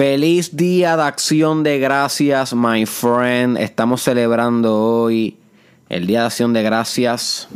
Feliz 0.00 0.56
día 0.56 0.96
de 0.96 1.02
acción 1.02 1.62
de 1.62 1.78
gracias, 1.78 2.54
my 2.54 2.86
friend. 2.86 3.58
Estamos 3.58 4.00
celebrando 4.02 4.74
hoy 4.74 5.36
el 5.90 6.06
día 6.06 6.20
de 6.20 6.26
acción 6.28 6.54
de 6.54 6.62
gracias 6.62 7.48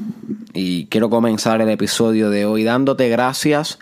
y 0.53 0.85
quiero 0.89 1.09
comenzar 1.09 1.63
el 1.63 1.71
episodio 1.71 2.29
de 2.29 2.45
hoy 2.45 2.63
dándote 2.63 3.09
gracias 3.09 3.79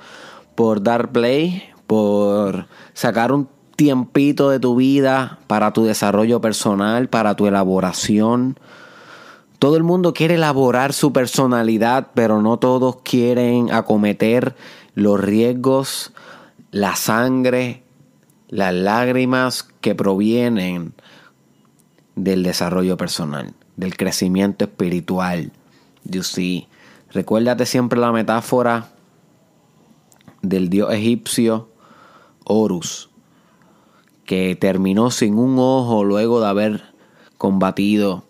por 0.55 0.81
dar 0.81 1.11
play, 1.11 1.65
por 1.89 2.67
sacar 2.95 3.33
un 3.33 3.49
tiempito 3.75 4.49
de 4.49 4.61
tu 4.61 4.77
vida 4.77 5.41
para 5.49 5.73
tu 5.73 5.83
desarrollo 5.83 6.41
personal, 6.41 7.09
para 7.09 7.35
tu 7.35 7.49
elaboración. 7.49 8.61
Todo 9.59 9.77
el 9.77 9.83
mundo 9.83 10.15
quiere 10.15 10.37
elaborar 10.37 10.93
su 10.93 11.13
personalidad, 11.13 12.11
pero 12.15 12.41
no 12.41 12.61
todos 12.61 12.99
quieren 13.03 13.73
acometer 13.73 14.55
los 14.95 15.21
riesgos, 15.21 16.13
la 16.71 16.95
sangre, 16.95 17.82
las 18.53 18.75
lágrimas 18.75 19.63
que 19.81 19.95
provienen 19.95 20.93
del 22.17 22.43
desarrollo 22.43 22.99
personal, 22.99 23.55
del 23.79 23.97
crecimiento 23.97 24.67
espiritual. 24.67 25.53
You 26.05 26.23
see. 26.23 26.69
Recuérdate 27.13 27.65
siempre 27.65 27.99
la 27.99 28.13
metáfora 28.13 28.89
del 30.43 30.69
dios 30.69 30.93
egipcio 30.93 31.71
Horus, 32.45 33.09
que 34.27 34.55
terminó 34.55 35.11
sin 35.11 35.39
un 35.39 35.57
ojo 35.59 36.05
luego 36.05 36.41
de 36.43 36.49
haber 36.49 36.83
combatido 37.39 38.25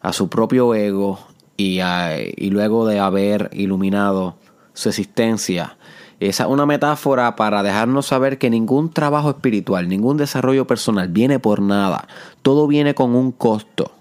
a 0.00 0.14
su 0.14 0.30
propio 0.30 0.74
ego 0.74 1.18
y, 1.58 1.80
y 1.82 2.48
luego 2.48 2.86
de 2.86 3.00
haber 3.00 3.50
iluminado 3.52 4.36
su 4.72 4.88
existencia 4.88 5.76
esa 6.20 6.44
es 6.44 6.50
una 6.50 6.66
metáfora 6.66 7.36
para 7.36 7.62
dejarnos 7.62 8.06
saber 8.06 8.38
que 8.38 8.50
ningún 8.50 8.90
trabajo 8.90 9.30
espiritual, 9.30 9.88
ningún 9.88 10.16
desarrollo 10.16 10.66
personal 10.66 11.08
viene 11.08 11.38
por 11.38 11.62
nada. 11.62 12.08
Todo 12.42 12.66
viene 12.66 12.94
con 12.94 13.14
un 13.14 13.30
costo. 13.30 13.92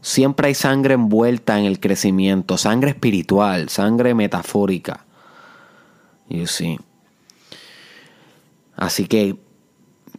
Siempre 0.00 0.48
hay 0.48 0.54
sangre 0.54 0.94
envuelta 0.94 1.58
en 1.58 1.66
el 1.66 1.78
crecimiento, 1.78 2.56
sangre 2.56 2.90
espiritual, 2.90 3.68
sangre 3.68 4.14
metafórica. 4.14 5.04
You 6.28 6.46
see. 6.46 6.80
Así 8.76 9.06
que 9.06 9.36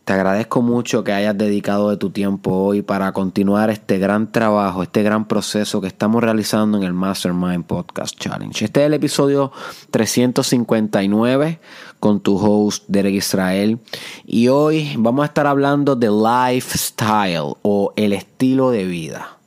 te 0.03 0.13
agradezco 0.13 0.63
mucho 0.63 1.03
que 1.03 1.13
hayas 1.13 1.37
dedicado 1.37 1.91
de 1.91 1.97
tu 1.97 2.09
tiempo 2.09 2.51
hoy 2.51 2.81
para 2.81 3.11
continuar 3.11 3.69
este 3.69 3.99
gran 3.99 4.31
trabajo, 4.31 4.81
este 4.81 5.03
gran 5.03 5.27
proceso 5.27 5.79
que 5.79 5.87
estamos 5.87 6.23
realizando 6.23 6.77
en 6.79 6.83
el 6.83 6.93
Mastermind 6.93 7.65
Podcast 7.65 8.17
Challenge. 8.19 8.65
Este 8.65 8.81
es 8.81 8.87
el 8.87 8.95
episodio 8.95 9.51
359 9.91 11.59
con 11.99 12.19
tu 12.19 12.35
host 12.37 12.85
Derek 12.87 13.13
Israel 13.13 13.77
y 14.25 14.47
hoy 14.47 14.95
vamos 14.97 15.21
a 15.21 15.27
estar 15.27 15.45
hablando 15.45 15.95
de 15.95 16.09
lifestyle 16.09 17.53
o 17.61 17.93
el 17.95 18.13
estilo 18.13 18.71
de 18.71 18.85
vida. 18.85 19.37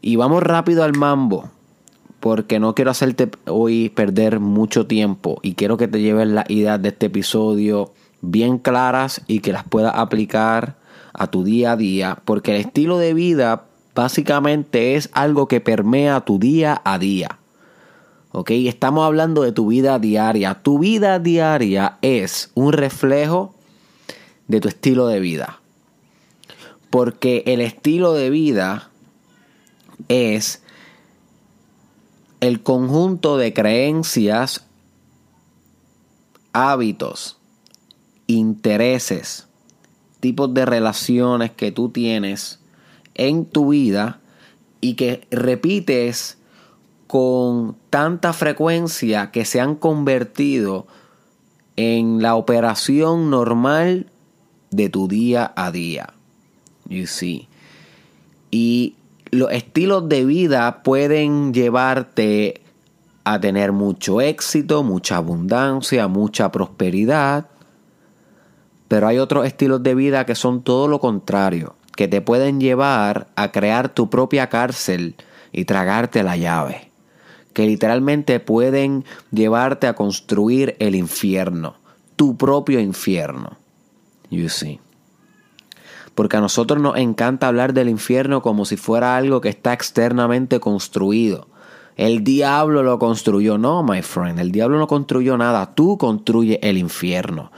Y 0.00 0.14
vamos 0.16 0.42
rápido 0.42 0.84
al 0.84 0.96
mambo 0.96 1.50
porque 2.20 2.60
no 2.60 2.76
quiero 2.76 2.92
hacerte 2.92 3.28
hoy 3.48 3.88
perder 3.88 4.38
mucho 4.38 4.86
tiempo 4.86 5.40
y 5.42 5.54
quiero 5.54 5.76
que 5.76 5.88
te 5.88 6.00
lleves 6.00 6.28
la 6.28 6.44
idea 6.48 6.78
de 6.78 6.90
este 6.90 7.06
episodio 7.06 7.92
bien 8.30 8.58
claras 8.58 9.22
y 9.26 9.40
que 9.40 9.52
las 9.52 9.64
puedas 9.64 9.94
aplicar 9.94 10.76
a 11.12 11.28
tu 11.28 11.44
día 11.44 11.72
a 11.72 11.76
día, 11.76 12.18
porque 12.24 12.52
el 12.52 12.60
estilo 12.60 12.98
de 12.98 13.14
vida 13.14 13.64
básicamente 13.94 14.96
es 14.96 15.10
algo 15.12 15.46
que 15.48 15.60
permea 15.60 16.20
tu 16.20 16.38
día 16.38 16.82
a 16.84 16.98
día. 16.98 17.38
¿Ok? 18.32 18.50
Estamos 18.50 19.06
hablando 19.06 19.42
de 19.42 19.52
tu 19.52 19.68
vida 19.68 20.00
diaria. 20.00 20.54
Tu 20.54 20.80
vida 20.80 21.20
diaria 21.20 21.98
es 22.02 22.50
un 22.54 22.72
reflejo 22.72 23.54
de 24.48 24.60
tu 24.60 24.66
estilo 24.66 25.06
de 25.06 25.20
vida. 25.20 25.60
Porque 26.90 27.44
el 27.46 27.60
estilo 27.60 28.12
de 28.12 28.30
vida 28.30 28.90
es 30.08 30.62
el 32.40 32.62
conjunto 32.62 33.36
de 33.36 33.54
creencias, 33.54 34.66
hábitos, 36.52 37.38
intereses, 38.26 39.46
tipos 40.20 40.52
de 40.54 40.64
relaciones 40.64 41.50
que 41.50 41.72
tú 41.72 41.90
tienes 41.90 42.60
en 43.14 43.44
tu 43.44 43.68
vida 43.68 44.20
y 44.80 44.94
que 44.94 45.26
repites 45.30 46.38
con 47.06 47.76
tanta 47.90 48.32
frecuencia 48.32 49.30
que 49.30 49.44
se 49.44 49.60
han 49.60 49.76
convertido 49.76 50.86
en 51.76 52.22
la 52.22 52.34
operación 52.34 53.30
normal 53.30 54.10
de 54.70 54.88
tu 54.88 55.08
día 55.08 55.52
a 55.56 55.70
día. 55.70 56.14
You 56.88 57.06
see. 57.06 57.48
Y 58.50 58.94
los 59.30 59.50
estilos 59.52 60.08
de 60.08 60.24
vida 60.24 60.82
pueden 60.82 61.52
llevarte 61.52 62.62
a 63.24 63.40
tener 63.40 63.72
mucho 63.72 64.20
éxito, 64.20 64.82
mucha 64.82 65.16
abundancia, 65.16 66.08
mucha 66.08 66.52
prosperidad, 66.52 67.46
pero 68.94 69.08
hay 69.08 69.18
otros 69.18 69.44
estilos 69.44 69.82
de 69.82 69.96
vida 69.96 70.24
que 70.24 70.36
son 70.36 70.62
todo 70.62 70.86
lo 70.86 71.00
contrario, 71.00 71.74
que 71.96 72.06
te 72.06 72.20
pueden 72.20 72.60
llevar 72.60 73.26
a 73.34 73.50
crear 73.50 73.88
tu 73.88 74.08
propia 74.08 74.48
cárcel 74.48 75.16
y 75.50 75.64
tragarte 75.64 76.22
la 76.22 76.36
llave. 76.36 76.92
Que 77.52 77.66
literalmente 77.66 78.38
pueden 78.38 79.04
llevarte 79.32 79.88
a 79.88 79.94
construir 79.94 80.76
el 80.78 80.94
infierno, 80.94 81.74
tu 82.14 82.36
propio 82.36 82.78
infierno. 82.78 83.56
You 84.30 84.48
see. 84.48 84.78
Porque 86.14 86.36
a 86.36 86.40
nosotros 86.40 86.80
nos 86.80 86.96
encanta 86.96 87.48
hablar 87.48 87.74
del 87.74 87.88
infierno 87.88 88.42
como 88.42 88.64
si 88.64 88.76
fuera 88.76 89.16
algo 89.16 89.40
que 89.40 89.48
está 89.48 89.72
externamente 89.72 90.60
construido. 90.60 91.48
El 91.96 92.22
diablo 92.22 92.84
lo 92.84 93.00
construyó. 93.00 93.58
No, 93.58 93.82
my 93.82 94.02
friend, 94.02 94.38
el 94.38 94.52
diablo 94.52 94.78
no 94.78 94.86
construyó 94.86 95.36
nada. 95.36 95.74
Tú 95.74 95.98
construyes 95.98 96.60
el 96.62 96.78
infierno. 96.78 97.50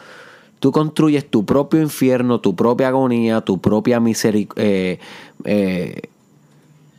Tú 0.58 0.72
construyes 0.72 1.30
tu 1.30 1.44
propio 1.44 1.82
infierno, 1.82 2.40
tu 2.40 2.56
propia 2.56 2.88
agonía, 2.88 3.42
tu 3.42 3.60
propia 3.60 4.00
misericordia, 4.00 4.64
eh, 4.64 4.98
eh, 5.44 6.02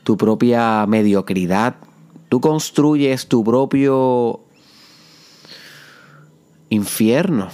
tu 0.03 0.15
propia 0.15 0.85
mediocridad. 0.87 1.75
Tú 2.29 2.39
construyes 2.39 3.27
tu 3.27 3.43
propio 3.43 4.41
infierno. 6.69 7.49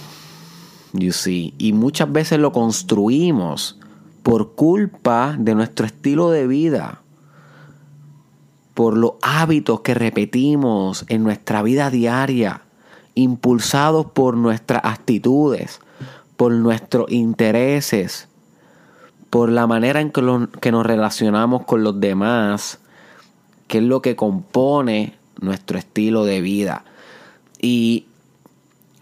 You 0.92 1.12
see. 1.12 1.54
Y 1.58 1.72
muchas 1.72 2.12
veces 2.12 2.38
lo 2.38 2.52
construimos 2.52 3.78
por 4.22 4.54
culpa 4.54 5.36
de 5.38 5.54
nuestro 5.54 5.84
estilo 5.84 6.30
de 6.30 6.46
vida, 6.46 7.02
por 8.72 8.96
los 8.96 9.12
hábitos 9.20 9.80
que 9.80 9.94
repetimos 9.94 11.04
en 11.08 11.22
nuestra 11.22 11.62
vida 11.62 11.90
diaria, 11.90 12.62
impulsados 13.14 14.06
por 14.06 14.36
nuestras 14.36 14.82
actitudes, 14.84 15.80
por 16.36 16.52
nuestros 16.52 17.10
intereses, 17.10 18.28
por 19.30 19.50
la 19.50 19.66
manera 19.66 20.00
en 20.00 20.10
que, 20.10 20.22
nos 20.22 20.86
relacionamos 20.86 21.64
con 21.64 21.82
los 21.82 22.00
demás, 22.00 22.78
que 23.66 23.78
es 23.78 23.84
lo 23.84 24.02
que 24.02 24.16
compone 24.16 25.14
nuestro 25.40 25.78
estilo 25.78 26.24
de 26.24 26.40
vida. 26.40 26.84
Y 27.60 28.06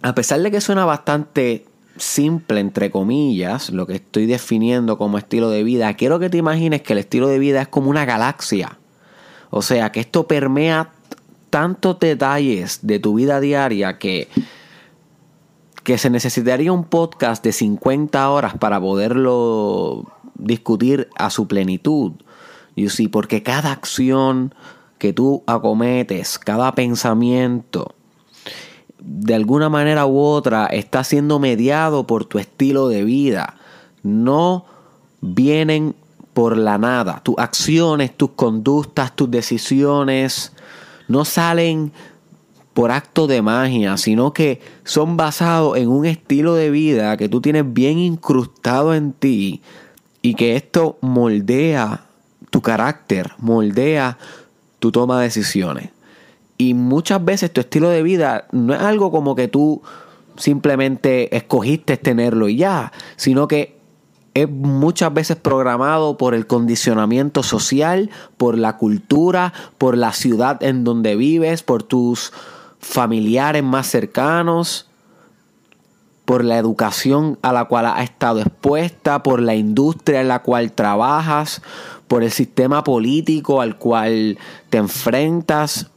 a 0.02 0.14
pesar 0.14 0.40
de 0.40 0.50
que 0.50 0.60
suena 0.60 0.84
bastante 0.84 1.66
simple, 1.96 2.60
entre 2.60 2.90
comillas, 2.90 3.70
lo 3.70 3.86
que 3.86 3.96
estoy 3.96 4.26
definiendo 4.26 4.98
como 4.98 5.18
estilo 5.18 5.50
de 5.50 5.64
vida, 5.64 5.94
quiero 5.94 6.18
que 6.18 6.30
te 6.30 6.38
imagines 6.38 6.82
que 6.82 6.94
el 6.94 7.00
estilo 7.00 7.28
de 7.28 7.38
vida 7.38 7.62
es 7.62 7.68
como 7.68 7.90
una 7.90 8.04
galaxia. 8.04 8.78
O 9.50 9.60
sea, 9.60 9.92
que 9.92 10.00
esto 10.00 10.26
permea 10.26 10.90
tantos 11.50 12.00
detalles 12.00 12.78
de 12.80 12.98
tu 12.98 13.14
vida 13.14 13.38
diaria 13.38 13.98
que 13.98 14.28
que 15.82 15.98
se 15.98 16.10
necesitaría 16.10 16.72
un 16.72 16.84
podcast 16.84 17.42
de 17.44 17.52
50 17.52 18.30
horas 18.30 18.54
para 18.58 18.80
poderlo 18.80 20.06
discutir 20.34 21.08
a 21.16 21.30
su 21.30 21.48
plenitud. 21.48 22.12
You 22.76 22.88
see, 22.88 23.08
porque 23.08 23.42
cada 23.42 23.72
acción 23.72 24.54
que 24.98 25.12
tú 25.12 25.42
acometes, 25.46 26.38
cada 26.38 26.72
pensamiento, 26.74 27.94
de 28.98 29.34
alguna 29.34 29.68
manera 29.68 30.06
u 30.06 30.18
otra 30.20 30.66
está 30.66 31.02
siendo 31.02 31.38
mediado 31.38 32.06
por 32.06 32.24
tu 32.24 32.38
estilo 32.38 32.88
de 32.88 33.02
vida. 33.02 33.56
No 34.02 34.64
vienen 35.20 35.94
por 36.34 36.56
la 36.56 36.78
nada. 36.78 37.20
Tus 37.22 37.34
acciones, 37.38 38.16
tus 38.16 38.30
conductas, 38.30 39.14
tus 39.14 39.30
decisiones 39.30 40.52
no 41.08 41.24
salen 41.24 41.92
por 42.74 42.90
acto 42.90 43.26
de 43.26 43.42
magia, 43.42 43.96
sino 43.96 44.32
que 44.32 44.60
son 44.84 45.16
basados 45.16 45.76
en 45.76 45.88
un 45.88 46.06
estilo 46.06 46.54
de 46.54 46.70
vida 46.70 47.16
que 47.16 47.28
tú 47.28 47.40
tienes 47.40 47.70
bien 47.72 47.98
incrustado 47.98 48.94
en 48.94 49.12
ti 49.12 49.60
y 50.22 50.34
que 50.34 50.56
esto 50.56 50.96
moldea 51.00 52.06
tu 52.50 52.62
carácter, 52.62 53.32
moldea 53.38 54.18
tu 54.78 54.92
toma 54.92 55.18
de 55.18 55.24
decisiones. 55.24 55.90
Y 56.56 56.74
muchas 56.74 57.24
veces 57.24 57.52
tu 57.52 57.60
estilo 57.60 57.88
de 57.88 58.02
vida 58.02 58.46
no 58.52 58.74
es 58.74 58.80
algo 58.80 59.10
como 59.10 59.34
que 59.34 59.48
tú 59.48 59.82
simplemente 60.36 61.36
escogiste 61.36 61.96
tenerlo 61.96 62.48
y 62.48 62.56
ya, 62.56 62.92
sino 63.16 63.48
que 63.48 63.76
es 64.34 64.48
muchas 64.48 65.12
veces 65.12 65.36
programado 65.36 66.16
por 66.16 66.34
el 66.34 66.46
condicionamiento 66.46 67.42
social, 67.42 68.10
por 68.36 68.56
la 68.56 68.78
cultura, 68.78 69.52
por 69.76 69.96
la 69.96 70.12
ciudad 70.12 70.62
en 70.62 70.84
donde 70.84 71.16
vives, 71.16 71.62
por 71.62 71.82
tus 71.82 72.32
familiares 72.82 73.62
más 73.62 73.86
cercanos, 73.86 74.88
por 76.24 76.44
la 76.44 76.56
educación 76.56 77.38
a 77.42 77.52
la 77.52 77.64
cual 77.64 77.86
has 77.86 78.04
estado 78.04 78.40
expuesta, 78.40 79.22
por 79.22 79.40
la 79.40 79.54
industria 79.54 80.20
en 80.20 80.28
la 80.28 80.42
cual 80.42 80.72
trabajas, 80.72 81.62
por 82.06 82.22
el 82.22 82.30
sistema 82.30 82.84
político 82.84 83.60
al 83.60 83.76
cual 83.76 84.38
te 84.70 84.78
enfrentas, 84.78 85.90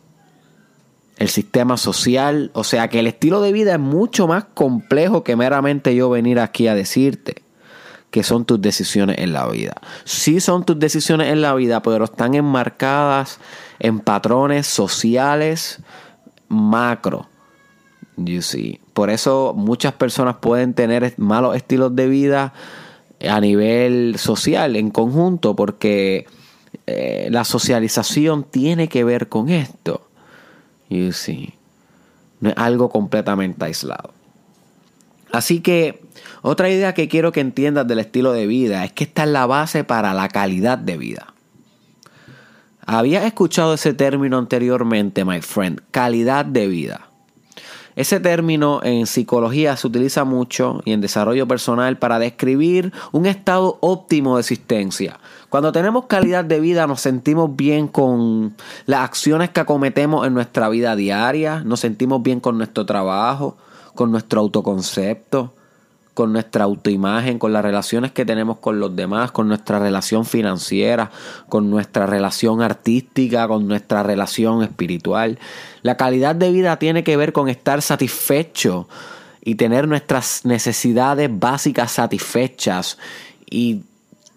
el 1.17 1.29
sistema 1.29 1.77
social. 1.77 2.51
O 2.53 2.63
sea 2.63 2.89
que 2.89 2.99
el 2.99 3.07
estilo 3.07 3.41
de 3.41 3.51
vida 3.51 3.73
es 3.73 3.79
mucho 3.79 4.27
más 4.27 4.45
complejo 4.53 5.23
que 5.23 5.35
meramente 5.35 5.95
yo 5.95 6.09
venir 6.09 6.39
aquí 6.39 6.67
a 6.67 6.75
decirte 6.75 7.43
que 8.11 8.23
son 8.23 8.45
tus 8.45 8.61
decisiones 8.61 9.17
en 9.19 9.33
la 9.33 9.47
vida. 9.47 9.75
Sí 10.05 10.39
son 10.39 10.65
tus 10.65 10.79
decisiones 10.79 11.33
en 11.33 11.41
la 11.41 11.53
vida, 11.53 11.81
pero 11.81 12.05
están 12.05 12.33
enmarcadas 12.33 13.39
en 13.79 13.99
patrones 13.99 14.67
sociales 14.67 15.81
macro. 16.49 17.27
You 18.17 18.41
see. 18.41 18.79
Por 18.93 19.09
eso 19.09 19.53
muchas 19.55 19.93
personas 19.93 20.37
pueden 20.37 20.73
tener 20.73 21.13
malos 21.17 21.55
estilos 21.55 21.95
de 21.95 22.07
vida 22.07 22.53
a 23.27 23.39
nivel 23.39 24.17
social, 24.17 24.75
en 24.75 24.89
conjunto, 24.89 25.55
porque 25.55 26.25
eh, 26.87 27.27
la 27.31 27.43
socialización 27.43 28.43
tiene 28.43 28.87
que 28.87 29.03
ver 29.03 29.27
con 29.29 29.49
esto. 29.49 30.07
You 30.89 31.11
see. 31.11 31.53
No 32.39 32.49
es 32.49 32.57
algo 32.57 32.89
completamente 32.89 33.65
aislado. 33.65 34.13
Así 35.31 35.59
que 35.59 36.01
otra 36.41 36.69
idea 36.69 36.93
que 36.93 37.07
quiero 37.09 37.31
que 37.31 37.41
entiendas 37.41 37.87
del 37.87 37.99
estilo 37.99 38.31
de 38.31 38.47
vida 38.47 38.85
es 38.85 38.93
que 38.93 39.03
esta 39.05 39.23
es 39.23 39.29
la 39.29 39.45
base 39.45 39.83
para 39.83 40.13
la 40.13 40.29
calidad 40.29 40.77
de 40.77 40.97
vida. 40.97 41.34
Había 42.85 43.25
escuchado 43.25 43.73
ese 43.73 43.93
término 43.93 44.37
anteriormente, 44.37 45.25
my 45.25 45.41
friend, 45.41 45.81
calidad 45.91 46.45
de 46.45 46.67
vida. 46.67 47.09
Ese 47.95 48.19
término 48.19 48.81
en 48.83 49.07
psicología 49.07 49.77
se 49.77 49.87
utiliza 49.87 50.25
mucho 50.25 50.81
y 50.83 50.91
en 50.91 50.99
desarrollo 50.99 51.47
personal 51.47 51.97
para 51.97 52.19
describir 52.19 52.91
un 53.13 53.25
estado 53.25 53.77
óptimo 53.79 54.35
de 54.35 54.41
existencia. 54.41 55.19
Cuando 55.49 55.71
tenemos 55.71 56.05
calidad 56.07 56.43
de 56.43 56.59
vida 56.59 56.87
nos 56.87 56.99
sentimos 56.99 57.55
bien 57.55 57.87
con 57.87 58.53
las 58.85 58.99
acciones 59.05 59.49
que 59.51 59.61
acometemos 59.61 60.27
en 60.27 60.33
nuestra 60.33 60.67
vida 60.67 60.97
diaria, 60.97 61.61
nos 61.63 61.79
sentimos 61.79 62.21
bien 62.21 62.41
con 62.41 62.57
nuestro 62.57 62.85
trabajo, 62.85 63.55
con 63.95 64.11
nuestro 64.11 64.41
autoconcepto, 64.41 65.53
con 66.15 66.31
nuestra 66.31 66.63
autoimagen, 66.63 67.37
con 67.37 67.51
las 67.51 67.61
relaciones 67.61 68.13
que 68.13 68.25
tenemos 68.25 68.57
con 68.59 68.79
los 68.79 68.95
demás, 68.95 69.31
con 69.31 69.49
nuestra 69.49 69.79
relación 69.79 70.25
financiera, 70.25 71.11
con 71.49 71.69
nuestra 71.69 72.05
relación 72.05 72.61
artística, 72.61 73.49
con 73.49 73.67
nuestra 73.67 74.01
relación 74.01 74.63
espiritual. 74.63 75.37
La 75.83 75.97
calidad 75.97 76.33
de 76.33 76.51
vida 76.51 76.79
tiene 76.79 77.03
que 77.03 77.17
ver 77.17 77.33
con 77.33 77.49
estar 77.49 77.81
satisfecho 77.81 78.87
y 79.43 79.55
tener 79.55 79.89
nuestras 79.89 80.45
necesidades 80.45 81.29
básicas 81.31 81.91
satisfechas 81.91 82.97
y 83.49 83.81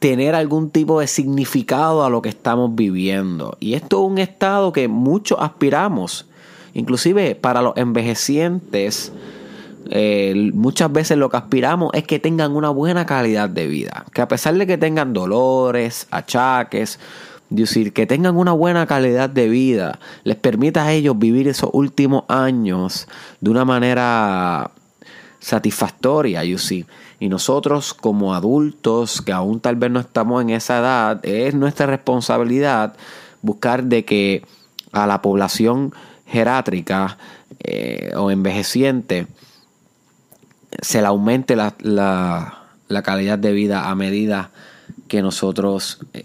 tener 0.00 0.34
algún 0.34 0.70
tipo 0.70 0.98
de 0.98 1.06
significado 1.06 2.04
a 2.04 2.10
lo 2.10 2.22
que 2.22 2.28
estamos 2.28 2.74
viviendo. 2.74 3.56
Y 3.60 3.74
esto 3.74 4.04
es 4.04 4.10
un 4.10 4.18
estado 4.18 4.72
que 4.72 4.88
muchos 4.88 5.38
aspiramos, 5.40 6.26
inclusive 6.74 7.36
para 7.36 7.62
los 7.62 7.76
envejecientes 7.76 9.12
eh, 9.90 10.50
muchas 10.52 10.92
veces 10.92 11.16
lo 11.16 11.30
que 11.30 11.38
aspiramos 11.38 11.90
es 11.94 12.04
que 12.04 12.18
tengan 12.18 12.54
una 12.54 12.70
buena 12.70 13.06
calidad 13.06 13.48
de 13.48 13.66
vida. 13.66 14.04
Que 14.12 14.20
a 14.20 14.28
pesar 14.28 14.54
de 14.54 14.66
que 14.66 14.78
tengan 14.78 15.12
dolores, 15.12 16.06
achaques, 16.10 16.98
decir, 17.48 17.92
que 17.92 18.06
tengan 18.06 18.36
una 18.36 18.52
buena 18.52 18.86
calidad 18.86 19.30
de 19.30 19.48
vida, 19.48 19.98
les 20.24 20.36
permita 20.36 20.84
a 20.84 20.92
ellos 20.92 21.18
vivir 21.18 21.48
esos 21.48 21.70
últimos 21.72 22.24
años 22.28 23.08
de 23.40 23.50
una 23.50 23.64
manera 23.64 24.70
satisfactoria. 25.40 26.42
Y 26.44 27.28
nosotros 27.28 27.94
como 27.94 28.34
adultos, 28.34 29.22
que 29.22 29.32
aún 29.32 29.60
tal 29.60 29.76
vez 29.76 29.90
no 29.90 30.00
estamos 30.00 30.42
en 30.42 30.50
esa 30.50 30.78
edad, 30.78 31.24
es 31.24 31.54
nuestra 31.54 31.86
responsabilidad 31.86 32.94
buscar 33.40 33.84
de 33.84 34.04
que 34.04 34.42
a 34.92 35.06
la 35.06 35.22
población 35.22 35.94
gerátrica 36.26 37.16
eh, 37.60 38.12
o 38.16 38.30
envejeciente 38.30 39.26
se 40.80 41.00
le 41.00 41.06
aumente 41.06 41.56
la, 41.56 41.74
la, 41.80 43.02
calidad 43.02 43.38
de 43.38 43.52
vida 43.52 43.88
a 43.90 43.94
medida 43.94 44.50
que 45.08 45.22
nosotros 45.22 45.98
eh, 46.12 46.22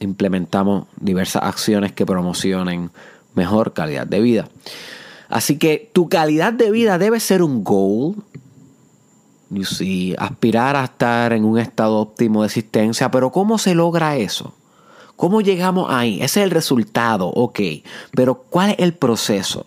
implementamos 0.00 0.86
diversas 1.00 1.42
acciones 1.44 1.92
que 1.92 2.06
promocionen 2.06 2.90
mejor 3.34 3.72
calidad 3.72 4.06
de 4.06 4.20
vida. 4.20 4.48
Así 5.28 5.58
que 5.58 5.90
tu 5.92 6.08
calidad 6.08 6.52
de 6.52 6.70
vida 6.70 6.98
debe 6.98 7.20
ser 7.20 7.42
un 7.42 7.64
goal. 7.64 8.16
See, 9.62 10.14
aspirar 10.18 10.74
a 10.74 10.84
estar 10.84 11.32
en 11.32 11.44
un 11.44 11.58
estado 11.58 11.98
óptimo 11.98 12.42
de 12.42 12.46
existencia, 12.46 13.10
pero 13.10 13.30
¿cómo 13.30 13.58
se 13.58 13.74
logra 13.74 14.16
eso? 14.16 14.54
¿Cómo 15.14 15.40
llegamos 15.40 15.86
ahí? 15.88 16.16
Ese 16.16 16.40
es 16.40 16.44
el 16.44 16.50
resultado, 16.50 17.28
ok. 17.28 17.60
Pero 18.12 18.42
¿cuál 18.50 18.70
es 18.70 18.76
el 18.80 18.92
proceso? 18.92 19.66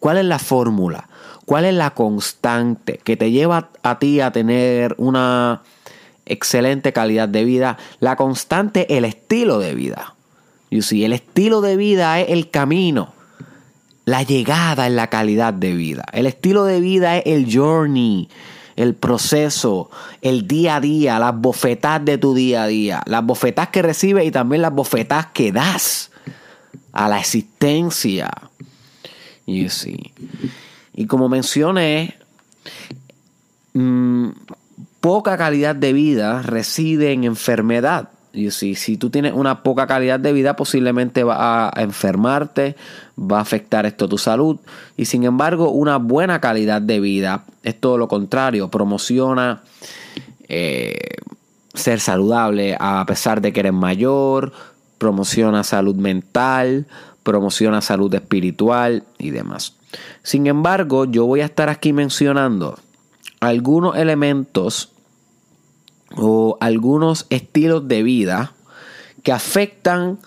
¿Cuál 0.00 0.18
es 0.18 0.24
la 0.24 0.38
fórmula? 0.38 1.08
¿Cuál 1.48 1.64
es 1.64 1.72
la 1.72 1.94
constante 1.94 3.00
que 3.02 3.16
te 3.16 3.30
lleva 3.30 3.70
a 3.82 3.98
ti 3.98 4.20
a 4.20 4.32
tener 4.32 4.94
una 4.98 5.62
excelente 6.26 6.92
calidad 6.92 7.26
de 7.26 7.42
vida? 7.46 7.78
La 8.00 8.16
constante, 8.16 8.98
el 8.98 9.06
estilo 9.06 9.58
de 9.58 9.74
vida. 9.74 10.14
You 10.70 10.82
see, 10.82 11.06
el 11.06 11.14
estilo 11.14 11.62
de 11.62 11.78
vida 11.78 12.20
es 12.20 12.28
el 12.28 12.50
camino. 12.50 13.14
La 14.04 14.24
llegada 14.24 14.88
es 14.88 14.92
la 14.92 15.06
calidad 15.06 15.54
de 15.54 15.72
vida. 15.72 16.04
El 16.12 16.26
estilo 16.26 16.64
de 16.64 16.80
vida 16.80 17.16
es 17.16 17.24
el 17.24 17.50
journey, 17.50 18.28
el 18.76 18.94
proceso, 18.94 19.90
el 20.20 20.46
día 20.46 20.76
a 20.76 20.80
día, 20.82 21.18
las 21.18 21.34
bofetas 21.34 22.04
de 22.04 22.18
tu 22.18 22.34
día 22.34 22.64
a 22.64 22.66
día, 22.66 23.02
las 23.06 23.24
bofetas 23.24 23.68
que 23.68 23.80
recibes 23.80 24.26
y 24.26 24.30
también 24.30 24.60
las 24.60 24.74
bofetas 24.74 25.28
que 25.28 25.50
das 25.50 26.10
a 26.92 27.08
la 27.08 27.18
existencia. 27.18 28.28
You 29.46 29.70
see. 29.70 30.12
Y 30.98 31.06
como 31.06 31.28
mencioné, 31.28 32.16
mm, 33.72 34.30
poca 34.98 35.36
calidad 35.36 35.76
de 35.76 35.92
vida 35.92 36.42
reside 36.42 37.12
en 37.12 37.22
enfermedad. 37.22 38.08
Y 38.32 38.50
si, 38.50 38.74
si 38.74 38.96
tú 38.96 39.08
tienes 39.08 39.32
una 39.32 39.62
poca 39.62 39.86
calidad 39.86 40.18
de 40.18 40.32
vida, 40.32 40.56
posiblemente 40.56 41.22
va 41.22 41.68
a 41.68 41.82
enfermarte, 41.82 42.74
va 43.16 43.38
a 43.38 43.42
afectar 43.42 43.86
esto 43.86 44.08
tu 44.08 44.18
salud. 44.18 44.58
Y 44.96 45.04
sin 45.04 45.22
embargo, 45.22 45.70
una 45.70 45.98
buena 45.98 46.40
calidad 46.40 46.82
de 46.82 46.98
vida 46.98 47.44
es 47.62 47.78
todo 47.78 47.96
lo 47.96 48.08
contrario, 48.08 48.68
promociona 48.68 49.62
eh, 50.48 50.98
ser 51.74 52.00
saludable 52.00 52.76
a 52.80 53.04
pesar 53.06 53.40
de 53.40 53.52
que 53.52 53.60
eres 53.60 53.72
mayor, 53.72 54.52
promociona 54.98 55.62
salud 55.62 55.94
mental, 55.94 56.88
promociona 57.22 57.82
salud 57.82 58.12
espiritual 58.12 59.04
y 59.16 59.30
demás. 59.30 59.77
Sin 60.22 60.46
embargo, 60.46 61.04
yo 61.04 61.26
voy 61.26 61.40
a 61.40 61.46
estar 61.46 61.68
aquí 61.68 61.92
mencionando 61.92 62.78
algunos 63.40 63.96
elementos 63.96 64.90
o 66.16 66.56
algunos 66.60 67.26
estilos 67.30 67.86
de 67.88 68.02
vida 68.02 68.52
que 69.22 69.32
afectan 69.32 70.18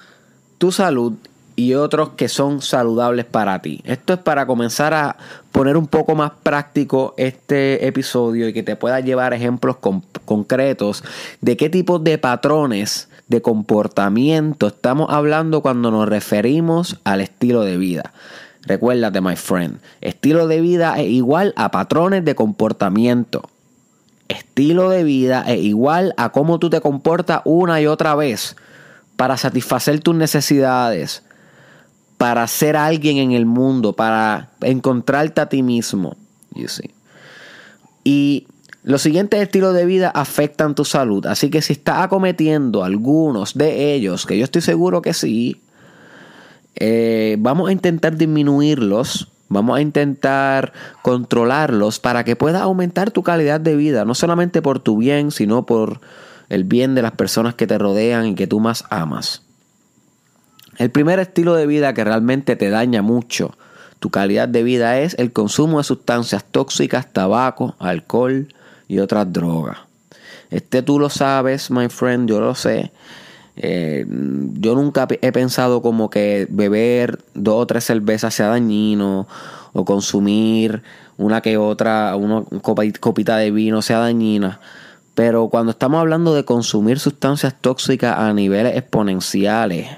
tu 0.57 0.71
salud 0.71 1.13
y 1.55 1.73
otros 1.73 2.09
que 2.09 2.29
son 2.29 2.61
saludables 2.61 3.25
para 3.25 3.61
ti. 3.61 3.81
Esto 3.83 4.13
es 4.13 4.19
para 4.19 4.45
comenzar 4.45 4.93
a 4.93 5.17
poner 5.51 5.77
un 5.77 5.87
poco 5.87 6.15
más 6.15 6.31
práctico 6.43 7.13
este 7.17 7.85
episodio 7.85 8.47
y 8.47 8.53
que 8.53 8.63
te 8.63 8.75
pueda 8.75 8.99
llevar 8.99 9.33
ejemplos 9.33 9.77
concretos 10.25 11.03
de 11.41 11.57
qué 11.57 11.69
tipo 11.69 11.99
de 11.99 12.17
patrones 12.17 13.09
de 13.27 13.41
comportamiento 13.41 14.67
estamos 14.67 15.09
hablando 15.09 15.61
cuando 15.61 15.91
nos 15.91 16.07
referimos 16.07 16.99
al 17.03 17.21
estilo 17.21 17.63
de 17.63 17.77
vida. 17.77 18.13
Recuérdate, 18.63 19.21
my 19.21 19.35
friend, 19.35 19.79
estilo 20.01 20.47
de 20.47 20.61
vida 20.61 20.99
es 20.99 21.09
igual 21.09 21.53
a 21.55 21.71
patrones 21.71 22.23
de 22.23 22.35
comportamiento. 22.35 23.49
Estilo 24.27 24.89
de 24.89 25.03
vida 25.03 25.43
es 25.47 25.61
igual 25.61 26.13
a 26.17 26.29
cómo 26.29 26.59
tú 26.59 26.69
te 26.69 26.79
comportas 26.79 27.41
una 27.43 27.81
y 27.81 27.87
otra 27.87 28.15
vez 28.15 28.55
para 29.15 29.35
satisfacer 29.37 29.99
tus 29.99 30.15
necesidades, 30.15 31.23
para 32.17 32.47
ser 32.47 32.77
alguien 32.77 33.17
en 33.17 33.31
el 33.31 33.45
mundo, 33.45 33.93
para 33.93 34.49
encontrarte 34.61 35.41
a 35.41 35.49
ti 35.49 35.63
mismo. 35.63 36.15
Y 38.03 38.47
los 38.83 39.01
siguientes 39.01 39.41
estilos 39.41 39.73
de 39.73 39.85
vida 39.85 40.09
afectan 40.09 40.75
tu 40.75 40.85
salud. 40.85 41.25
Así 41.25 41.49
que 41.49 41.61
si 41.61 41.73
estás 41.73 42.03
acometiendo 42.03 42.83
algunos 42.83 43.55
de 43.55 43.93
ellos, 43.93 44.25
que 44.25 44.37
yo 44.37 44.43
estoy 44.43 44.61
seguro 44.61 45.01
que 45.01 45.13
sí, 45.13 45.61
eh, 46.75 47.35
vamos 47.39 47.69
a 47.69 47.71
intentar 47.71 48.15
disminuirlos 48.15 49.27
Vamos 49.51 49.77
a 49.77 49.81
intentar 49.81 50.71
controlarlos 51.01 51.99
para 51.99 52.23
que 52.23 52.37
puedas 52.37 52.61
aumentar 52.61 53.11
tu 53.11 53.21
calidad 53.21 53.59
de 53.59 53.75
vida, 53.75 54.05
no 54.05 54.15
solamente 54.15 54.61
por 54.61 54.79
tu 54.79 54.95
bien, 54.95 55.29
sino 55.29 55.65
por 55.65 55.99
el 56.47 56.63
bien 56.63 56.95
de 56.95 57.01
las 57.01 57.11
personas 57.11 57.53
que 57.55 57.67
te 57.67 57.77
rodean 57.77 58.27
y 58.27 58.35
que 58.35 58.47
tú 58.47 58.61
más 58.61 58.85
amas. 58.89 59.43
El 60.77 60.89
primer 60.89 61.19
estilo 61.19 61.53
de 61.55 61.67
vida 61.67 61.93
que 61.93 62.05
realmente 62.05 62.55
te 62.55 62.69
daña 62.69 63.01
mucho 63.01 63.51
tu 63.99 64.09
calidad 64.09 64.47
de 64.47 64.63
vida 64.63 64.99
es 64.99 65.15
el 65.19 65.33
consumo 65.33 65.79
de 65.79 65.83
sustancias 65.83 66.45
tóxicas, 66.49 67.11
tabaco, 67.11 67.75
alcohol 67.77 68.47
y 68.87 68.99
otras 68.99 69.33
drogas. 69.33 69.79
Este 70.49 70.81
tú 70.81 70.97
lo 70.97 71.09
sabes, 71.09 71.69
my 71.69 71.89
friend, 71.89 72.29
yo 72.29 72.39
lo 72.39 72.55
sé. 72.55 72.93
Eh, 73.57 74.05
yo 74.53 74.75
nunca 74.75 75.07
he 75.09 75.31
pensado 75.31 75.81
como 75.81 76.09
que 76.09 76.47
beber 76.49 77.19
dos 77.33 77.55
o 77.55 77.67
tres 77.67 77.83
cervezas 77.83 78.33
sea 78.33 78.47
dañino 78.47 79.27
o 79.73 79.85
consumir 79.85 80.83
una 81.17 81.41
que 81.41 81.57
otra, 81.57 82.15
una 82.15 82.43
copita 82.61 83.37
de 83.37 83.51
vino 83.51 83.81
sea 83.81 83.99
dañina. 83.99 84.59
Pero 85.13 85.49
cuando 85.49 85.71
estamos 85.71 85.99
hablando 85.99 86.33
de 86.33 86.45
consumir 86.45 86.99
sustancias 86.99 87.55
tóxicas 87.59 88.17
a 88.17 88.33
niveles 88.33 88.77
exponenciales, 88.77 89.89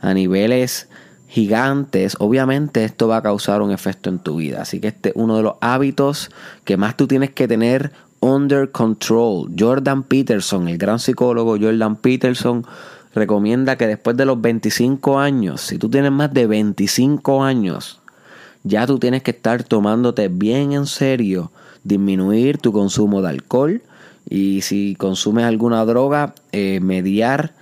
a 0.00 0.14
niveles 0.14 0.88
gigantes, 1.28 2.16
obviamente 2.20 2.84
esto 2.84 3.08
va 3.08 3.16
a 3.16 3.22
causar 3.22 3.60
un 3.60 3.72
efecto 3.72 4.08
en 4.08 4.20
tu 4.20 4.36
vida. 4.36 4.62
Así 4.62 4.80
que 4.80 4.88
este 4.88 5.08
es 5.08 5.14
uno 5.16 5.36
de 5.36 5.42
los 5.42 5.54
hábitos 5.60 6.30
que 6.64 6.76
más 6.76 6.96
tú 6.96 7.08
tienes 7.08 7.30
que 7.30 7.48
tener 7.48 7.90
under 8.24 8.70
control. 8.70 9.50
Jordan 9.56 10.02
Peterson, 10.02 10.66
el 10.68 10.78
gran 10.78 10.98
psicólogo 10.98 11.58
Jordan 11.60 11.96
Peterson, 11.96 12.64
recomienda 13.14 13.76
que 13.76 13.86
después 13.86 14.16
de 14.16 14.24
los 14.24 14.40
25 14.40 15.18
años, 15.18 15.60
si 15.60 15.78
tú 15.78 15.90
tienes 15.90 16.10
más 16.10 16.32
de 16.32 16.46
25 16.46 17.44
años, 17.44 18.00
ya 18.62 18.86
tú 18.86 18.98
tienes 18.98 19.22
que 19.22 19.32
estar 19.32 19.62
tomándote 19.62 20.28
bien 20.28 20.72
en 20.72 20.86
serio, 20.86 21.52
disminuir 21.84 22.56
tu 22.56 22.72
consumo 22.72 23.20
de 23.20 23.28
alcohol 23.28 23.82
y 24.28 24.62
si 24.62 24.96
consumes 24.96 25.44
alguna 25.44 25.84
droga, 25.84 26.34
eh, 26.52 26.80
mediar 26.80 27.52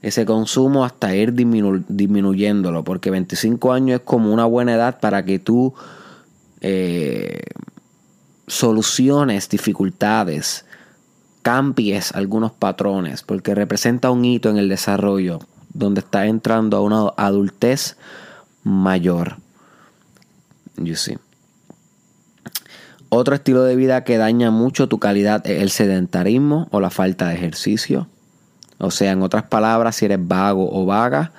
ese 0.00 0.24
consumo 0.24 0.86
hasta 0.86 1.14
ir 1.14 1.34
disminuyéndolo, 1.34 2.84
porque 2.84 3.10
25 3.10 3.72
años 3.74 4.00
es 4.00 4.06
como 4.06 4.32
una 4.32 4.46
buena 4.46 4.72
edad 4.72 4.98
para 4.98 5.26
que 5.26 5.38
tú 5.38 5.74
eh, 6.62 7.42
soluciones 8.50 9.48
dificultades, 9.48 10.64
cambies 11.42 12.12
algunos 12.12 12.52
patrones, 12.52 13.22
porque 13.22 13.54
representa 13.54 14.10
un 14.10 14.24
hito 14.24 14.50
en 14.50 14.58
el 14.58 14.68
desarrollo, 14.68 15.38
donde 15.72 16.00
estás 16.00 16.26
entrando 16.26 16.76
a 16.76 16.80
una 16.80 17.08
adultez 17.16 17.96
mayor. 18.64 19.36
You 20.76 20.96
see. 20.96 21.16
Otro 23.08 23.34
estilo 23.34 23.62
de 23.62 23.76
vida 23.76 24.04
que 24.04 24.18
daña 24.18 24.50
mucho 24.50 24.88
tu 24.88 24.98
calidad 24.98 25.46
es 25.46 25.62
el 25.62 25.70
sedentarismo 25.70 26.68
o 26.70 26.80
la 26.80 26.90
falta 26.90 27.28
de 27.28 27.34
ejercicio. 27.34 28.08
O 28.78 28.90
sea, 28.90 29.12
en 29.12 29.22
otras 29.22 29.44
palabras, 29.44 29.96
si 29.96 30.06
eres 30.06 30.18
vago 30.26 30.70
o 30.72 30.86
vaga, 30.86 31.32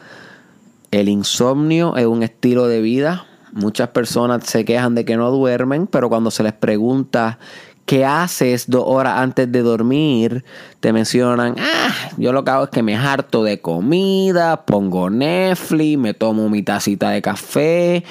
el 0.92 1.10
insomnio 1.10 1.96
es 1.98 2.06
un 2.06 2.24
estilo 2.24 2.68
de 2.68 2.82
vida. 2.82 3.26
Muchas 3.54 3.90
personas 3.90 4.46
se 4.46 4.66
quejan 4.66 4.96
de 4.96 5.06
que 5.06 5.18
no 5.18 5.32
duermen, 5.32 5.88
pero 5.88 6.10
cuando 6.10 6.32
se 6.32 6.44
les 6.44 6.54
pregunta 6.54 7.38
qué 7.86 8.06
haces 8.06 8.70
dos 8.70 8.84
horas 8.86 9.20
antes 9.20 9.52
de 9.52 9.62
dormir, 9.62 10.46
te 10.80 10.94
mencionan, 10.94 11.56
ah, 11.60 11.94
yo 12.18 12.32
lo 12.32 12.46
que 12.46 12.52
hago 12.52 12.64
es 12.66 12.70
que 12.70 12.84
me 12.84 12.96
harto 12.96 13.44
de 13.44 13.60
comida, 13.60 14.66
pongo 14.66 15.10
Netflix, 15.10 15.98
me 15.98 16.14
tomo 16.14 16.48
mi 16.48 16.64
tacita 16.64 17.10
de 17.10 17.22
café, 17.22 18.06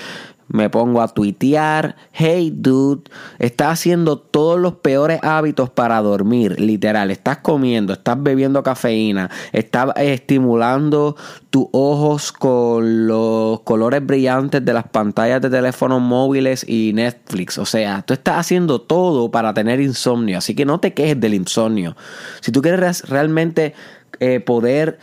me 0.50 0.68
pongo 0.68 1.00
a 1.00 1.08
tuitear, 1.08 1.96
hey 2.12 2.52
dude, 2.54 3.08
estás 3.38 3.74
haciendo 3.74 4.18
todos 4.18 4.58
los 4.58 4.74
peores 4.74 5.20
hábitos 5.22 5.70
para 5.70 6.00
dormir, 6.02 6.58
literal, 6.60 7.10
estás 7.12 7.38
comiendo, 7.38 7.92
estás 7.92 8.20
bebiendo 8.20 8.62
cafeína, 8.62 9.30
estás 9.52 9.92
estimulando 9.96 11.16
tus 11.50 11.66
ojos 11.72 12.32
con 12.32 13.06
los 13.06 13.60
colores 13.60 14.04
brillantes 14.04 14.64
de 14.64 14.72
las 14.72 14.88
pantallas 14.88 15.40
de 15.40 15.50
teléfonos 15.50 16.00
móviles 16.00 16.68
y 16.68 16.92
Netflix, 16.94 17.56
o 17.58 17.64
sea, 17.64 18.02
tú 18.02 18.12
estás 18.12 18.38
haciendo 18.38 18.80
todo 18.80 19.30
para 19.30 19.54
tener 19.54 19.80
insomnio, 19.80 20.38
así 20.38 20.56
que 20.56 20.64
no 20.64 20.80
te 20.80 20.94
quejes 20.94 21.20
del 21.20 21.34
insomnio. 21.34 21.96
Si 22.40 22.50
tú 22.50 22.60
quieres 22.60 23.08
realmente 23.08 23.74
eh, 24.18 24.40
poder 24.40 24.98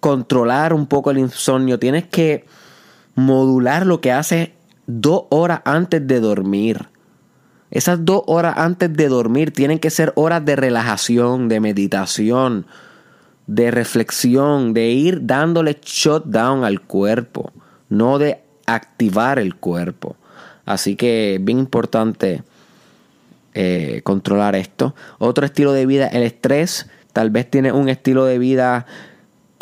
controlar 0.00 0.74
un 0.74 0.86
poco 0.86 1.10
el 1.10 1.16
insomnio, 1.16 1.78
tienes 1.78 2.04
que 2.04 2.44
modular 3.14 3.86
lo 3.86 4.00
que 4.00 4.12
hace 4.12 4.54
dos 4.86 5.24
horas 5.30 5.60
antes 5.64 6.06
de 6.06 6.20
dormir. 6.20 6.88
Esas 7.70 8.04
dos 8.04 8.22
horas 8.26 8.54
antes 8.56 8.92
de 8.92 9.08
dormir 9.08 9.50
tienen 9.50 9.78
que 9.78 9.90
ser 9.90 10.12
horas 10.16 10.44
de 10.44 10.56
relajación, 10.56 11.48
de 11.48 11.60
meditación, 11.60 12.66
de 13.46 13.70
reflexión, 13.70 14.74
de 14.74 14.90
ir 14.90 15.26
dándole 15.26 15.78
shutdown 15.82 16.64
al 16.64 16.80
cuerpo, 16.80 17.52
no 17.88 18.18
de 18.18 18.40
activar 18.66 19.38
el 19.38 19.56
cuerpo. 19.56 20.16
Así 20.64 20.96
que 20.96 21.38
bien 21.40 21.58
importante 21.58 22.42
eh, 23.54 24.00
controlar 24.02 24.56
esto. 24.56 24.94
Otro 25.18 25.46
estilo 25.46 25.72
de 25.72 25.86
vida, 25.86 26.06
el 26.08 26.22
estrés. 26.22 26.88
Tal 27.12 27.30
vez 27.30 27.50
tiene 27.50 27.70
un 27.72 27.88
estilo 27.88 28.24
de 28.24 28.38
vida 28.38 28.86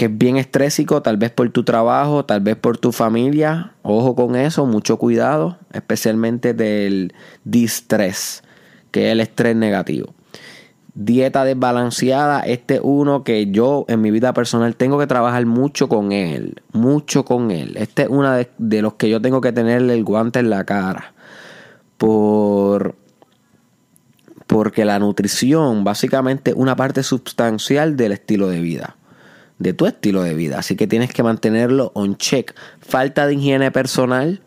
que 0.03 0.07
es 0.07 0.19
bien 0.19 0.37
estrésico, 0.37 1.01
tal 1.01 1.17
vez 1.17 1.31
por 1.31 1.49
tu 1.51 1.63
trabajo, 1.63 2.25
tal 2.25 2.41
vez 2.41 2.57
por 2.57 2.77
tu 2.77 2.91
familia. 2.91 3.75
Ojo 3.83 4.17
con 4.17 4.35
eso, 4.35 4.67
mucho 4.67 4.97
cuidado, 4.97 5.59
especialmente 5.73 6.55
del 6.55 7.15
distrés, 7.45 8.43
que 8.91 9.07
es 9.07 9.13
el 9.13 9.21
estrés 9.21 9.55
negativo. 9.55 10.13
Dieta 10.97 11.45
desbalanceada, 11.45 12.41
este 12.41 12.75
es 12.75 12.81
uno 12.83 13.23
que 13.23 13.53
yo 13.53 13.85
en 13.87 14.01
mi 14.01 14.11
vida 14.11 14.33
personal 14.35 14.75
tengo 14.75 14.99
que 14.99 15.07
trabajar 15.07 15.47
mucho 15.47 15.89
con 15.89 16.11
él, 16.11 16.61
mucho 16.73 17.25
con 17.25 17.53
él. 17.53 17.77
Este 17.77 18.03
es 18.03 18.09
uno 18.09 18.33
de, 18.33 18.51
de 18.59 18.83
los 18.83 18.95
que 18.95 19.09
yo 19.09 19.23
tengo 19.23 19.41
que 19.41 19.53
tenerle 19.53 19.95
el 19.95 20.03
guante 20.03 20.41
en 20.41 20.51
la 20.51 20.65
cara. 20.65 21.15
Por 21.97 22.97
porque 24.49 24.85
la 24.85 24.99
nutrición 24.99 25.85
básicamente 25.85 26.51
es 26.51 26.57
una 26.57 26.75
parte 26.75 27.05
sustancial 27.05 27.97
del 27.97 28.11
estilo 28.11 28.49
de 28.49 28.59
vida 28.59 28.97
de 29.63 29.73
tu 29.73 29.87
estilo 29.87 30.23
de 30.23 30.35
vida. 30.35 30.59
Así 30.59 30.77
que 30.77 30.87
tienes 30.87 31.13
que 31.13 31.23
mantenerlo 31.23 31.93
on 31.95 32.17
check. 32.17 32.55
Falta 32.81 33.27
de 33.27 33.35
higiene 33.35 33.71
personal. 33.71 34.43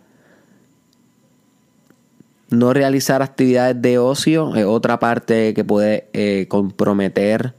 No 2.50 2.74
realizar 2.74 3.22
actividades 3.22 3.82
de 3.82 3.98
ocio 3.98 4.56
es 4.56 4.66
otra 4.66 5.00
parte 5.00 5.54
que 5.54 5.64
puede 5.64 6.08
eh, 6.14 6.46
comprometer 6.48 7.56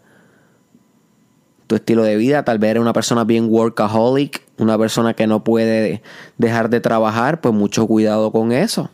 tu 1.66 1.74
estilo 1.74 2.04
de 2.04 2.16
vida. 2.16 2.44
Tal 2.44 2.58
vez 2.58 2.72
eres 2.72 2.80
una 2.80 2.92
persona 2.92 3.24
bien 3.24 3.48
workaholic, 3.50 4.42
una 4.58 4.78
persona 4.78 5.14
que 5.14 5.26
no 5.26 5.42
puede 5.42 6.02
dejar 6.38 6.70
de 6.70 6.80
trabajar, 6.80 7.40
pues 7.40 7.54
mucho 7.54 7.86
cuidado 7.86 8.30
con 8.30 8.52
eso. 8.52 8.90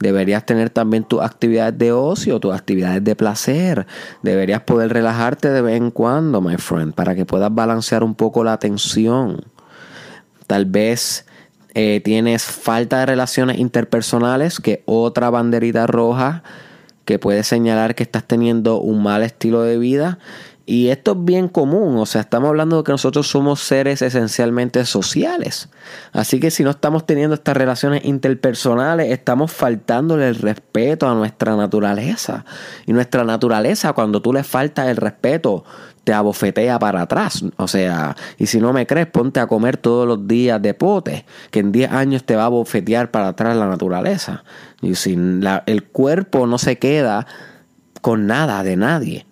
Deberías 0.00 0.46
tener 0.46 0.70
también 0.70 1.04
tus 1.04 1.20
actividades 1.20 1.76
de 1.78 1.92
ocio, 1.92 2.40
tus 2.40 2.54
actividades 2.54 3.04
de 3.04 3.14
placer. 3.14 3.86
Deberías 4.22 4.62
poder 4.62 4.92
relajarte 4.92 5.50
de 5.50 5.60
vez 5.60 5.76
en 5.76 5.90
cuando, 5.90 6.40
my 6.40 6.56
friend, 6.56 6.94
para 6.94 7.14
que 7.14 7.26
puedas 7.26 7.54
balancear 7.54 8.02
un 8.02 8.14
poco 8.14 8.42
la 8.42 8.54
atención. 8.54 9.44
Tal 10.46 10.64
vez 10.64 11.26
eh, 11.74 12.00
tienes 12.02 12.44
falta 12.44 13.00
de 13.00 13.06
relaciones 13.06 13.58
interpersonales, 13.58 14.58
que 14.58 14.82
otra 14.86 15.28
banderita 15.28 15.86
roja 15.86 16.42
que 17.04 17.18
puede 17.18 17.42
señalar 17.44 17.94
que 17.94 18.02
estás 18.02 18.24
teniendo 18.24 18.80
un 18.80 19.02
mal 19.02 19.22
estilo 19.22 19.62
de 19.62 19.78
vida. 19.78 20.18
Y 20.66 20.88
esto 20.88 21.12
es 21.12 21.24
bien 21.24 21.48
común, 21.48 21.96
o 21.96 22.06
sea, 22.06 22.20
estamos 22.20 22.48
hablando 22.48 22.78
de 22.78 22.84
que 22.84 22.92
nosotros 22.92 23.28
somos 23.28 23.60
seres 23.60 24.02
esencialmente 24.02 24.84
sociales. 24.84 25.68
Así 26.12 26.38
que 26.38 26.50
si 26.50 26.62
no 26.62 26.70
estamos 26.70 27.06
teniendo 27.06 27.34
estas 27.34 27.56
relaciones 27.56 28.04
interpersonales, 28.04 29.10
estamos 29.10 29.52
faltándole 29.52 30.28
el 30.28 30.36
respeto 30.36 31.08
a 31.08 31.14
nuestra 31.14 31.56
naturaleza. 31.56 32.44
Y 32.86 32.92
nuestra 32.92 33.24
naturaleza, 33.24 33.92
cuando 33.94 34.22
tú 34.22 34.32
le 34.32 34.44
faltas 34.44 34.88
el 34.88 34.96
respeto, 34.96 35.64
te 36.04 36.12
abofetea 36.12 36.78
para 36.78 37.02
atrás. 37.02 37.44
O 37.56 37.66
sea, 37.66 38.16
y 38.38 38.46
si 38.46 38.60
no 38.60 38.72
me 38.72 38.86
crees, 38.86 39.06
ponte 39.06 39.40
a 39.40 39.46
comer 39.46 39.76
todos 39.76 40.06
los 40.06 40.28
días 40.28 40.60
de 40.62 40.74
pote, 40.74 41.24
que 41.50 41.60
en 41.60 41.72
10 41.72 41.90
años 41.90 42.24
te 42.24 42.36
va 42.36 42.42
a 42.42 42.46
abofetear 42.46 43.10
para 43.10 43.28
atrás 43.28 43.56
la 43.56 43.66
naturaleza. 43.66 44.44
Y 44.82 44.94
si 44.94 45.18
el 45.66 45.84
cuerpo 45.84 46.46
no 46.46 46.58
se 46.58 46.78
queda 46.78 47.26
con 48.00 48.26
nada 48.26 48.62
de 48.62 48.76
nadie. 48.76 49.26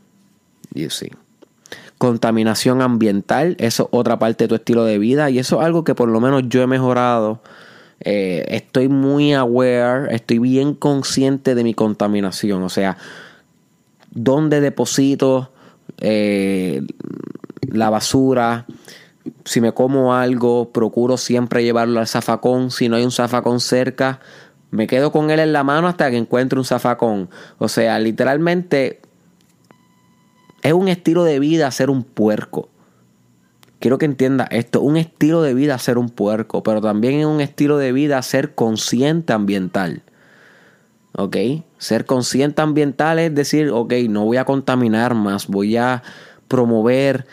Contaminación 1.98 2.80
ambiental, 2.80 3.56
eso 3.58 3.84
es 3.84 3.88
otra 3.90 4.18
parte 4.18 4.44
de 4.44 4.48
tu 4.48 4.54
estilo 4.54 4.84
de 4.84 4.98
vida 4.98 5.30
y 5.30 5.38
eso 5.38 5.60
es 5.60 5.66
algo 5.66 5.84
que 5.84 5.94
por 5.94 6.08
lo 6.08 6.20
menos 6.20 6.44
yo 6.48 6.62
he 6.62 6.66
mejorado. 6.66 7.42
Eh, 8.00 8.44
estoy 8.48 8.88
muy 8.88 9.34
aware, 9.34 10.14
estoy 10.14 10.38
bien 10.38 10.74
consciente 10.74 11.56
de 11.56 11.64
mi 11.64 11.74
contaminación, 11.74 12.62
o 12.62 12.68
sea, 12.68 12.96
dónde 14.12 14.60
deposito 14.60 15.50
eh, 16.00 16.82
la 17.60 17.90
basura, 17.90 18.66
Si 19.44 19.60
me 19.60 19.72
como 19.72 20.14
algo, 20.14 20.70
procuro 20.70 21.16
siempre 21.16 21.62
llevarlo 21.62 22.00
al 22.00 22.06
zafacón. 22.06 22.70
Si 22.70 22.88
no 22.88 22.96
hay 22.96 23.04
un 23.04 23.10
zafacón 23.10 23.60
cerca, 23.60 24.20
me 24.70 24.86
quedo 24.86 25.12
con 25.12 25.30
él 25.30 25.40
en 25.40 25.52
la 25.52 25.64
mano 25.64 25.88
hasta 25.88 26.10
que 26.10 26.16
encuentre 26.16 26.58
un 26.58 26.64
zafacón. 26.64 27.28
O 27.58 27.68
sea, 27.68 27.98
literalmente 27.98 29.00
es 30.62 30.72
un 30.72 30.88
estilo 30.88 31.24
de 31.24 31.38
vida 31.38 31.70
ser 31.70 31.90
un 31.90 32.02
puerco. 32.02 32.68
Quiero 33.80 33.98
que 33.98 34.06
entienda 34.06 34.44
esto, 34.50 34.80
un 34.80 34.96
estilo 34.96 35.42
de 35.42 35.54
vida 35.54 35.78
ser 35.78 35.98
un 35.98 36.08
puerco, 36.08 36.62
pero 36.62 36.80
también 36.80 37.20
es 37.20 37.26
un 37.26 37.40
estilo 37.40 37.78
de 37.78 37.92
vida 37.92 38.20
ser 38.22 38.54
consciente 38.54 39.32
ambiental. 39.32 40.02
¿Ok? 41.16 41.36
Ser 41.78 42.04
consciente 42.04 42.60
ambiental 42.60 43.18
es 43.18 43.34
decir, 43.34 43.70
ok, 43.70 43.92
no 44.08 44.24
voy 44.24 44.36
a 44.36 44.44
contaminar 44.44 45.14
más, 45.14 45.46
voy 45.46 45.76
a 45.76 46.02
promover 46.48 47.26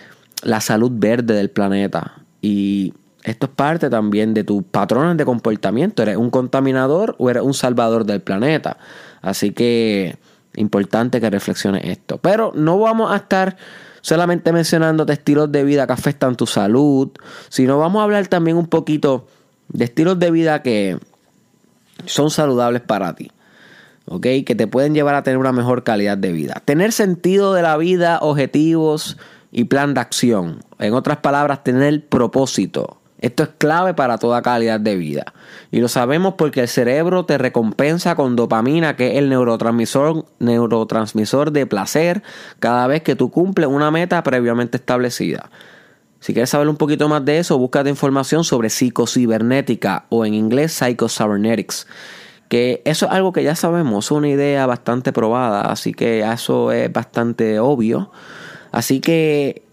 la 0.43 0.61
salud 0.61 0.91
verde 0.93 1.33
del 1.33 1.49
planeta. 1.49 2.21
Y 2.41 2.93
esto 3.23 3.47
es 3.47 3.51
parte 3.53 3.89
también 3.89 4.35
de 4.35 4.43
tus 4.43 4.63
patrones 4.63 5.17
de 5.17 5.25
comportamiento. 5.25 6.03
¿Eres 6.03 6.17
un 6.17 6.29
contaminador 6.29 7.15
o 7.17 7.29
eres 7.29 7.41
un 7.41 7.55
salvador 7.55 8.05
del 8.05 8.21
planeta? 8.21 8.77
Así 9.23 9.51
que 9.51 10.17
importante 10.57 11.21
que 11.21 11.29
reflexiones 11.29 11.83
esto. 11.85 12.17
Pero 12.17 12.51
no 12.55 12.79
vamos 12.79 13.11
a 13.11 13.17
estar 13.17 13.57
solamente 14.01 14.51
mencionando 14.51 15.05
estilos 15.07 15.51
de 15.51 15.63
vida 15.63 15.87
que 15.87 15.93
afectan 15.93 16.35
tu 16.35 16.45
salud, 16.45 17.09
sino 17.49 17.79
vamos 17.79 18.01
a 18.01 18.03
hablar 18.03 18.27
también 18.27 18.57
un 18.57 18.67
poquito 18.67 19.27
de 19.69 19.85
estilos 19.85 20.19
de 20.19 20.31
vida 20.31 20.61
que 20.61 20.97
son 22.05 22.29
saludables 22.29 22.81
para 22.81 23.15
ti. 23.15 23.31
¿ok? 24.05 24.27
Que 24.45 24.55
te 24.55 24.67
pueden 24.67 24.93
llevar 24.93 25.15
a 25.15 25.23
tener 25.23 25.37
una 25.37 25.51
mejor 25.51 25.83
calidad 25.83 26.17
de 26.17 26.31
vida. 26.31 26.61
Tener 26.65 26.91
sentido 26.91 27.53
de 27.53 27.61
la 27.61 27.77
vida, 27.77 28.19
objetivos 28.21 29.17
y 29.51 29.65
plan 29.65 29.93
de 29.93 30.01
acción. 30.01 30.59
En 30.79 30.93
otras 30.93 31.17
palabras, 31.17 31.63
tener 31.63 32.07
propósito. 32.07 32.99
Esto 33.25 33.41
es 33.41 33.49
clave 33.57 33.95
para 33.95 34.19
toda 34.19 34.43
calidad 34.43 34.79
de 34.79 34.95
vida. 34.97 35.33
Y 35.71 35.79
lo 35.79 35.87
sabemos 35.87 36.35
porque 36.35 36.61
el 36.61 36.67
cerebro 36.67 37.25
te 37.25 37.39
recompensa 37.39 38.13
con 38.13 38.35
dopamina, 38.35 38.95
que 38.95 39.13
es 39.13 39.17
el 39.17 39.29
neurotransmisor, 39.29 40.25
neurotransmisor 40.37 41.49
de 41.49 41.65
placer, 41.65 42.21
cada 42.59 42.85
vez 42.85 43.01
que 43.01 43.15
tú 43.15 43.31
cumples 43.31 43.67
una 43.67 43.89
meta 43.89 44.21
previamente 44.21 44.77
establecida. 44.77 45.49
Si 46.19 46.33
quieres 46.33 46.51
saber 46.51 46.69
un 46.69 46.77
poquito 46.77 47.09
más 47.09 47.25
de 47.25 47.39
eso, 47.39 47.57
búscate 47.57 47.89
información 47.89 48.43
sobre 48.43 48.69
psicocibernética 48.69 50.05
o 50.09 50.23
en 50.23 50.35
inglés 50.35 50.73
psychocybernetics. 50.73 51.87
Que 52.47 52.83
eso 52.85 53.07
es 53.07 53.11
algo 53.11 53.33
que 53.33 53.41
ya 53.41 53.55
sabemos, 53.55 54.05
es 54.05 54.11
una 54.11 54.29
idea 54.29 54.67
bastante 54.67 55.11
probada, 55.11 55.61
así 55.61 55.95
que 55.95 56.19
eso 56.19 56.71
es 56.71 56.93
bastante 56.93 57.59
obvio. 57.59 58.11
Así 58.71 58.99
que 58.99 59.63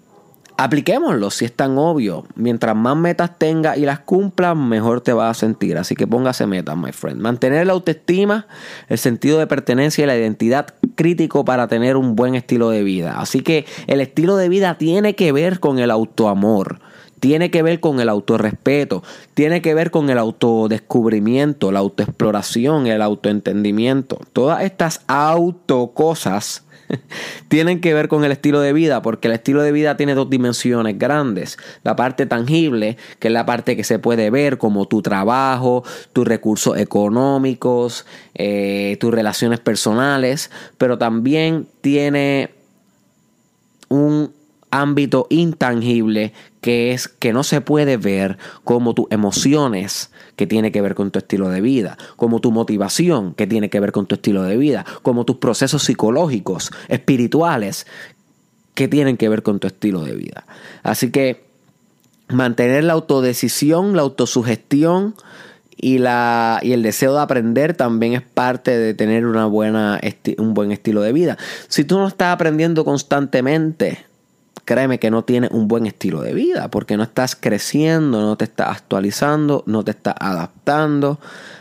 apliquémoslo 0.62 1.30
si 1.30 1.44
es 1.44 1.52
tan 1.52 1.76
obvio. 1.76 2.24
Mientras 2.36 2.76
más 2.76 2.96
metas 2.96 3.36
tengas 3.36 3.76
y 3.76 3.80
las 3.80 3.98
cumplas, 3.98 4.56
mejor 4.56 5.00
te 5.00 5.12
vas 5.12 5.36
a 5.36 5.40
sentir. 5.40 5.76
Así 5.76 5.96
que 5.96 6.06
póngase 6.06 6.46
metas, 6.46 6.76
my 6.76 6.92
friend. 6.92 7.20
Mantener 7.20 7.66
la 7.66 7.72
autoestima, 7.72 8.46
el 8.88 8.98
sentido 8.98 9.38
de 9.38 9.48
pertenencia 9.48 10.04
y 10.04 10.06
la 10.06 10.16
identidad 10.16 10.74
crítico 10.94 11.44
para 11.44 11.66
tener 11.66 11.96
un 11.96 12.14
buen 12.14 12.36
estilo 12.36 12.70
de 12.70 12.84
vida. 12.84 13.20
Así 13.20 13.40
que 13.40 13.66
el 13.88 14.00
estilo 14.00 14.36
de 14.36 14.48
vida 14.48 14.78
tiene 14.78 15.16
que 15.16 15.32
ver 15.32 15.58
con 15.58 15.80
el 15.80 15.90
autoamor. 15.90 16.78
Tiene 17.18 17.50
que 17.50 17.62
ver 17.62 17.78
con 17.78 18.00
el 18.00 18.08
autorrespeto, 18.08 19.04
tiene 19.34 19.62
que 19.62 19.74
ver 19.74 19.92
con 19.92 20.10
el 20.10 20.18
autodescubrimiento, 20.18 21.70
la 21.70 21.78
autoexploración, 21.78 22.88
el 22.88 23.00
autoentendimiento. 23.00 24.18
Todas 24.32 24.64
estas 24.64 25.02
autocosas 25.06 26.64
tienen 27.48 27.80
que 27.80 27.94
ver 27.94 28.08
con 28.08 28.24
el 28.24 28.32
estilo 28.32 28.60
de 28.60 28.72
vida, 28.72 29.02
porque 29.02 29.28
el 29.28 29.34
estilo 29.34 29.62
de 29.62 29.72
vida 29.72 29.96
tiene 29.96 30.14
dos 30.14 30.30
dimensiones 30.30 30.98
grandes. 30.98 31.58
La 31.82 31.96
parte 31.96 32.26
tangible, 32.26 32.96
que 33.18 33.28
es 33.28 33.34
la 33.34 33.46
parte 33.46 33.76
que 33.76 33.84
se 33.84 33.98
puede 33.98 34.30
ver, 34.30 34.58
como 34.58 34.86
tu 34.86 35.02
trabajo, 35.02 35.84
tus 36.12 36.26
recursos 36.26 36.78
económicos, 36.78 38.06
eh, 38.34 38.96
tus 39.00 39.12
relaciones 39.12 39.60
personales, 39.60 40.50
pero 40.78 40.98
también 40.98 41.66
tiene 41.80 42.50
un 43.88 44.32
ámbito 44.70 45.26
intangible 45.28 46.32
que 46.62 46.92
es 46.92 47.08
que 47.08 47.32
no 47.32 47.42
se 47.42 47.60
puede 47.60 47.98
ver 47.98 48.38
como 48.64 48.94
tus 48.94 49.06
emociones 49.10 50.11
que 50.42 50.48
tiene 50.48 50.72
que 50.72 50.80
ver 50.80 50.96
con 50.96 51.12
tu 51.12 51.20
estilo 51.20 51.50
de 51.50 51.60
vida, 51.60 51.96
como 52.16 52.40
tu 52.40 52.50
motivación 52.50 53.32
que 53.32 53.46
tiene 53.46 53.70
que 53.70 53.78
ver 53.78 53.92
con 53.92 54.06
tu 54.06 54.16
estilo 54.16 54.42
de 54.42 54.56
vida, 54.56 54.84
como 55.02 55.24
tus 55.24 55.36
procesos 55.36 55.84
psicológicos, 55.84 56.72
espirituales 56.88 57.86
que 58.74 58.88
tienen 58.88 59.16
que 59.16 59.28
ver 59.28 59.44
con 59.44 59.60
tu 59.60 59.68
estilo 59.68 60.02
de 60.02 60.16
vida. 60.16 60.44
Así 60.82 61.12
que 61.12 61.44
mantener 62.26 62.82
la 62.82 62.94
autodecisión, 62.94 63.94
la 63.94 64.02
autosugestión 64.02 65.14
y, 65.76 65.98
la, 65.98 66.58
y 66.60 66.72
el 66.72 66.82
deseo 66.82 67.14
de 67.14 67.20
aprender 67.20 67.74
también 67.74 68.14
es 68.14 68.22
parte 68.22 68.76
de 68.76 68.94
tener 68.94 69.26
una 69.26 69.46
buena, 69.46 70.00
un 70.38 70.54
buen 70.54 70.72
estilo 70.72 71.02
de 71.02 71.12
vida. 71.12 71.38
Si 71.68 71.84
tú 71.84 72.00
no 72.00 72.08
estás 72.08 72.34
aprendiendo 72.34 72.84
constantemente, 72.84 74.06
créeme 74.64 74.98
que 74.98 75.10
no 75.10 75.24
tienes 75.24 75.50
un 75.50 75.68
buen 75.68 75.86
estilo 75.86 76.22
de 76.22 76.34
vida 76.34 76.70
porque 76.70 76.96
no 76.96 77.02
estás 77.02 77.36
creciendo, 77.36 78.20
no 78.20 78.36
te 78.36 78.44
estás 78.44 78.76
actualizando, 78.76 79.64
no 79.66 79.84
te 79.84 79.90
estás 79.90 80.14
adaptando 80.18 81.18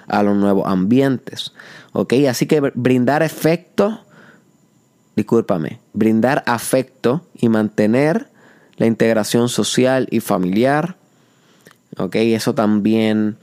a 0.07 0.23
los 0.23 0.37
nuevos 0.37 0.67
ambientes. 0.67 1.53
¿Ok? 1.93 2.13
Así 2.29 2.45
que 2.45 2.59
brindar 2.59 3.23
efecto, 3.23 4.01
discúlpame, 5.15 5.79
brindar 5.93 6.43
afecto 6.45 7.25
y 7.35 7.49
mantener 7.49 8.29
la 8.77 8.85
integración 8.85 9.49
social 9.49 10.07
y 10.11 10.19
familiar. 10.19 10.95
¿Ok? 11.97 12.15
Eso 12.15 12.53
también 12.53 13.37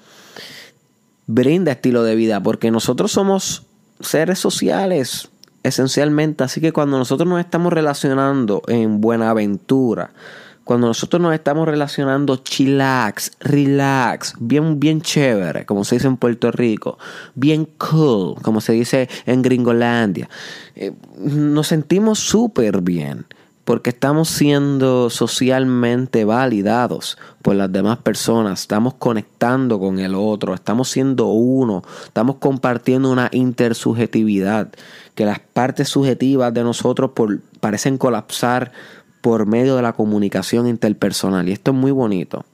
brinda 1.26 1.72
estilo 1.72 2.04
de 2.04 2.14
vida 2.14 2.42
porque 2.42 2.70
nosotros 2.70 3.12
somos 3.12 3.64
seres 4.00 4.38
sociales 4.38 5.28
esencialmente. 5.68 6.44
Así 6.44 6.60
que 6.60 6.72
cuando 6.72 6.98
nosotros 6.98 7.28
nos 7.28 7.40
estamos 7.40 7.72
relacionando 7.72 8.62
en 8.66 9.00
Buenaventura, 9.00 10.10
cuando 10.68 10.86
nosotros 10.86 11.22
nos 11.22 11.32
estamos 11.32 11.66
relacionando 11.66 12.36
chillax, 12.36 13.32
relax, 13.40 14.34
bien, 14.38 14.78
bien 14.78 15.00
chévere, 15.00 15.64
como 15.64 15.82
se 15.82 15.94
dice 15.94 16.08
en 16.08 16.18
Puerto 16.18 16.50
Rico, 16.50 16.98
bien 17.34 17.66
cool, 17.78 18.34
como 18.42 18.60
se 18.60 18.72
dice 18.74 19.08
en 19.24 19.40
Gringolandia, 19.40 20.28
eh, 20.74 20.92
nos 21.16 21.68
sentimos 21.68 22.18
súper 22.18 22.82
bien 22.82 23.24
porque 23.68 23.90
estamos 23.90 24.30
siendo 24.30 25.10
socialmente 25.10 26.24
validados 26.24 27.18
por 27.42 27.54
las 27.54 27.70
demás 27.70 27.98
personas, 27.98 28.62
estamos 28.62 28.94
conectando 28.94 29.78
con 29.78 29.98
el 29.98 30.14
otro, 30.14 30.54
estamos 30.54 30.88
siendo 30.88 31.26
uno, 31.26 31.82
estamos 32.02 32.36
compartiendo 32.36 33.12
una 33.12 33.28
intersubjetividad, 33.30 34.70
que 35.14 35.26
las 35.26 35.40
partes 35.40 35.90
subjetivas 35.90 36.54
de 36.54 36.62
nosotros 36.62 37.10
parecen 37.60 37.98
colapsar 37.98 38.72
por 39.20 39.44
medio 39.44 39.76
de 39.76 39.82
la 39.82 39.92
comunicación 39.92 40.66
interpersonal 40.66 41.46
y 41.46 41.52
esto 41.52 41.72
es 41.72 41.76
muy 41.76 41.90
bonito. 41.90 42.46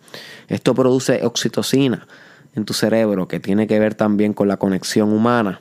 Esto 0.49 0.75
produce 0.75 1.25
oxitocina 1.25 2.09
en 2.57 2.65
tu 2.65 2.75
cerebro 2.75 3.29
que 3.29 3.39
tiene 3.39 3.69
que 3.69 3.79
ver 3.79 3.95
también 3.95 4.35
con 4.35 4.49
la 4.49 4.57
conexión 4.57 5.13
humana. 5.13 5.61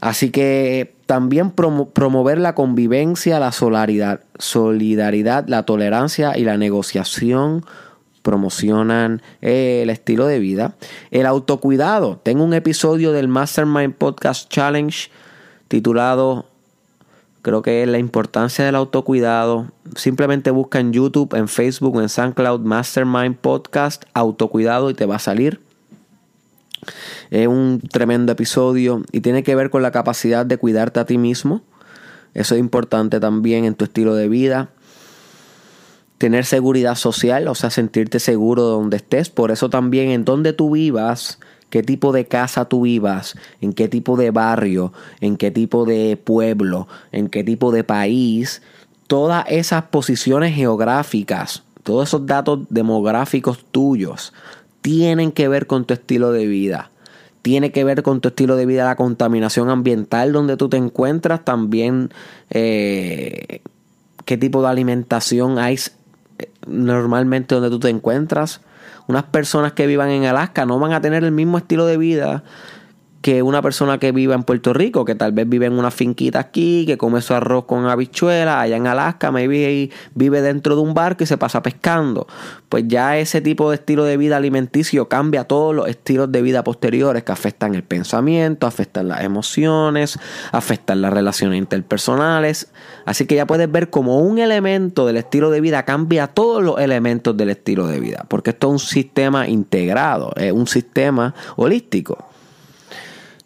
Así 0.00 0.30
que 0.30 0.93
también 1.06 1.50
promover 1.50 2.38
la 2.38 2.54
convivencia, 2.54 3.38
la 3.40 3.52
solidaridad, 3.52 5.44
la 5.48 5.62
tolerancia 5.64 6.36
y 6.36 6.44
la 6.44 6.56
negociación 6.56 7.64
promocionan 8.22 9.20
el 9.42 9.90
estilo 9.90 10.26
de 10.26 10.38
vida. 10.38 10.76
El 11.10 11.26
autocuidado. 11.26 12.20
Tengo 12.22 12.42
un 12.42 12.54
episodio 12.54 13.12
del 13.12 13.28
Mastermind 13.28 13.94
Podcast 13.94 14.48
Challenge 14.48 15.10
titulado, 15.68 16.46
creo 17.42 17.60
que 17.60 17.82
es 17.82 17.88
la 17.88 17.98
importancia 17.98 18.64
del 18.64 18.76
autocuidado. 18.76 19.70
Simplemente 19.96 20.50
busca 20.50 20.80
en 20.80 20.92
YouTube, 20.92 21.34
en 21.34 21.48
Facebook, 21.48 22.00
en 22.00 22.08
SoundCloud 22.08 22.60
Mastermind 22.60 23.36
Podcast 23.36 24.04
Autocuidado 24.14 24.88
y 24.88 24.94
te 24.94 25.04
va 25.04 25.16
a 25.16 25.20
salir. 25.20 25.63
Es 27.30 27.46
un 27.46 27.80
tremendo 27.90 28.32
episodio 28.32 29.02
y 29.12 29.20
tiene 29.20 29.42
que 29.42 29.54
ver 29.54 29.70
con 29.70 29.82
la 29.82 29.90
capacidad 29.90 30.46
de 30.46 30.58
cuidarte 30.58 31.00
a 31.00 31.06
ti 31.06 31.18
mismo. 31.18 31.62
Eso 32.34 32.54
es 32.54 32.60
importante 32.60 33.20
también 33.20 33.64
en 33.64 33.74
tu 33.74 33.84
estilo 33.84 34.14
de 34.14 34.28
vida. 34.28 34.70
Tener 36.18 36.44
seguridad 36.44 36.96
social, 36.96 37.48
o 37.48 37.54
sea, 37.54 37.70
sentirte 37.70 38.18
seguro 38.18 38.62
donde 38.62 38.96
estés. 38.96 39.30
Por 39.30 39.50
eso 39.50 39.70
también 39.70 40.10
en 40.10 40.24
donde 40.24 40.52
tú 40.52 40.72
vivas, 40.72 41.38
qué 41.70 41.82
tipo 41.82 42.12
de 42.12 42.26
casa 42.26 42.66
tú 42.66 42.82
vivas, 42.82 43.36
en 43.60 43.72
qué 43.72 43.88
tipo 43.88 44.16
de 44.16 44.30
barrio, 44.30 44.92
en 45.20 45.36
qué 45.36 45.50
tipo 45.50 45.84
de 45.84 46.16
pueblo, 46.16 46.88
en 47.12 47.28
qué 47.28 47.44
tipo 47.44 47.72
de 47.72 47.84
país. 47.84 48.62
Todas 49.06 49.44
esas 49.48 49.84
posiciones 49.84 50.54
geográficas, 50.54 51.62
todos 51.82 52.08
esos 52.08 52.26
datos 52.26 52.60
demográficos 52.70 53.64
tuyos 53.70 54.32
tienen 54.84 55.32
que 55.32 55.48
ver 55.48 55.66
con 55.66 55.86
tu 55.86 55.94
estilo 55.94 56.30
de 56.30 56.46
vida. 56.46 56.90
Tiene 57.40 57.72
que 57.72 57.84
ver 57.84 58.02
con 58.02 58.20
tu 58.20 58.28
estilo 58.28 58.54
de 58.54 58.66
vida, 58.66 58.84
la 58.84 58.96
contaminación 58.96 59.70
ambiental 59.70 60.34
donde 60.34 60.58
tú 60.58 60.68
te 60.68 60.76
encuentras, 60.76 61.42
también 61.42 62.10
eh, 62.50 63.62
qué 64.26 64.36
tipo 64.36 64.60
de 64.60 64.68
alimentación 64.68 65.58
hay 65.58 65.78
normalmente 66.66 67.54
donde 67.54 67.70
tú 67.70 67.80
te 67.80 67.88
encuentras. 67.88 68.60
Unas 69.06 69.22
personas 69.22 69.72
que 69.72 69.86
vivan 69.86 70.10
en 70.10 70.26
Alaska 70.26 70.66
no 70.66 70.78
van 70.78 70.92
a 70.92 71.00
tener 71.00 71.24
el 71.24 71.32
mismo 71.32 71.56
estilo 71.56 71.86
de 71.86 71.96
vida 71.96 72.44
que 73.24 73.42
una 73.42 73.62
persona 73.62 73.96
que 73.96 74.12
viva 74.12 74.34
en 74.34 74.42
Puerto 74.42 74.74
Rico, 74.74 75.06
que 75.06 75.14
tal 75.14 75.32
vez 75.32 75.48
vive 75.48 75.64
en 75.64 75.78
una 75.78 75.90
finquita 75.90 76.38
aquí, 76.38 76.84
que 76.84 76.98
come 76.98 77.22
su 77.22 77.32
arroz 77.32 77.64
con 77.64 77.86
habichuelas, 77.86 78.56
allá 78.56 78.76
en 78.76 78.86
Alaska, 78.86 79.32
maybe 79.32 79.88
vive 80.14 80.42
dentro 80.42 80.76
de 80.76 80.82
un 80.82 80.92
barco 80.92 81.24
y 81.24 81.26
se 81.26 81.38
pasa 81.38 81.62
pescando. 81.62 82.26
Pues 82.68 82.84
ya 82.86 83.16
ese 83.16 83.40
tipo 83.40 83.70
de 83.70 83.76
estilo 83.76 84.04
de 84.04 84.18
vida 84.18 84.36
alimenticio 84.36 85.08
cambia 85.08 85.44
todos 85.44 85.74
los 85.74 85.88
estilos 85.88 86.30
de 86.32 86.42
vida 86.42 86.62
posteriores 86.64 87.22
que 87.22 87.32
afectan 87.32 87.74
el 87.74 87.82
pensamiento, 87.82 88.66
afectan 88.66 89.08
las 89.08 89.22
emociones, 89.22 90.18
afectan 90.52 91.00
las 91.00 91.10
relaciones 91.10 91.56
interpersonales. 91.56 92.68
Así 93.06 93.24
que 93.24 93.36
ya 93.36 93.46
puedes 93.46 93.72
ver 93.72 93.88
como 93.88 94.18
un 94.18 94.38
elemento 94.38 95.06
del 95.06 95.16
estilo 95.16 95.48
de 95.48 95.62
vida 95.62 95.86
cambia 95.86 96.26
todos 96.26 96.62
los 96.62 96.78
elementos 96.78 97.34
del 97.34 97.48
estilo 97.48 97.86
de 97.86 98.00
vida, 98.00 98.26
porque 98.28 98.50
esto 98.50 98.66
es 98.66 98.72
un 98.72 98.78
sistema 98.80 99.48
integrado, 99.48 100.30
es 100.36 100.52
un 100.52 100.66
sistema 100.66 101.34
holístico. 101.56 102.33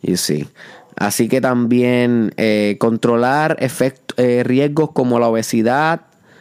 Y 0.03 0.17
sí. 0.17 0.49
Así 0.97 1.29
que 1.29 1.41
también 1.41 2.33
eh, 2.37 2.77
controlar 2.81 3.57
eh, 3.61 4.43
riesgos 4.45 4.91
como 4.93 5.21
la 5.21 5.29
obesidad, 5.29 6.01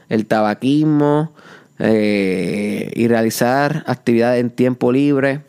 el 0.10 0.26
tabaquismo 0.26 1.34
eh, 1.78 2.92
y 2.96 3.08
realizar 3.08 3.84
actividades 3.86 4.42
en 4.42 4.50
tiempo 4.50 4.92
libre 4.92 5.42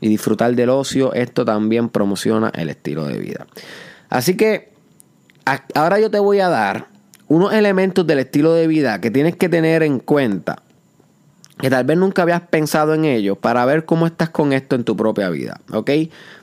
y 0.00 0.08
disfrutar 0.08 0.54
del 0.54 0.70
ocio, 0.70 1.12
esto 1.12 1.44
también 1.44 1.88
promociona 1.90 2.50
el 2.56 2.70
estilo 2.70 3.06
de 3.06 3.18
vida. 3.18 3.46
Así 4.08 4.36
que 4.36 4.72
ahora 5.74 6.00
yo 6.00 6.10
te 6.10 6.18
voy 6.18 6.40
a 6.40 6.48
dar 6.48 6.88
unos 7.28 7.52
elementos 7.52 8.04
del 8.04 8.18
estilo 8.18 8.52
de 8.54 8.66
vida 8.66 9.00
que 9.00 9.12
tienes 9.12 9.36
que 9.36 9.48
tener 9.48 9.84
en 9.84 10.00
cuenta, 10.00 10.62
que 11.60 11.70
tal 11.70 11.84
vez 11.84 11.96
nunca 11.96 12.22
habías 12.22 12.42
pensado 12.42 12.94
en 12.94 13.04
ellos, 13.04 13.38
para 13.38 13.64
ver 13.64 13.84
cómo 13.84 14.06
estás 14.06 14.30
con 14.30 14.52
esto 14.52 14.76
en 14.76 14.84
tu 14.84 14.96
propia 14.96 15.28
vida, 15.30 15.60
¿ok? 15.72 15.90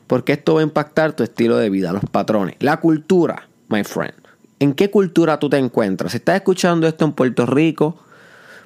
porque 0.07 0.33
esto 0.33 0.55
va 0.55 0.61
a 0.61 0.63
impactar 0.63 1.13
tu 1.13 1.23
estilo 1.23 1.57
de 1.57 1.69
vida, 1.69 1.91
los 1.91 2.03
patrones. 2.05 2.55
La 2.59 2.77
cultura, 2.77 3.47
my 3.67 3.83
friend. 3.83 4.13
¿En 4.59 4.73
qué 4.73 4.89
cultura 4.89 5.37
tú 5.37 5.49
te 5.49 5.57
encuentras? 5.57 6.13
Si 6.13 6.17
estás 6.17 6.37
escuchando 6.37 6.87
esto 6.87 7.05
en 7.05 7.11
Puerto 7.11 7.45
Rico, 7.45 7.97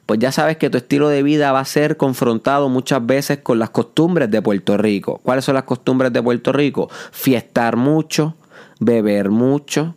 pues 0.06 0.20
ya 0.20 0.32
sabes 0.32 0.58
que 0.58 0.70
tu 0.70 0.78
estilo 0.78 1.10
de 1.10 1.24
vida 1.24 1.52
va 1.52 1.60
a 1.60 1.66
ser 1.66 1.98
confrontado 1.98 2.70
muchas 2.70 3.06
veces 3.06 3.40
con 3.40 3.60
las 3.60 3.72
costumbres 3.72 4.32
de 4.32 4.42
Puerto 4.42 4.78
Rico. 4.78 5.20
¿Cuáles 5.24 5.44
son 5.44 5.56
las 5.56 5.64
costumbres 5.64 6.14
de 6.14 6.22
Puerto 6.22 6.54
Rico? 6.54 6.90
Fiestar 7.12 7.76
mucho, 7.76 8.36
beber 8.80 9.30
mucho, 9.32 9.96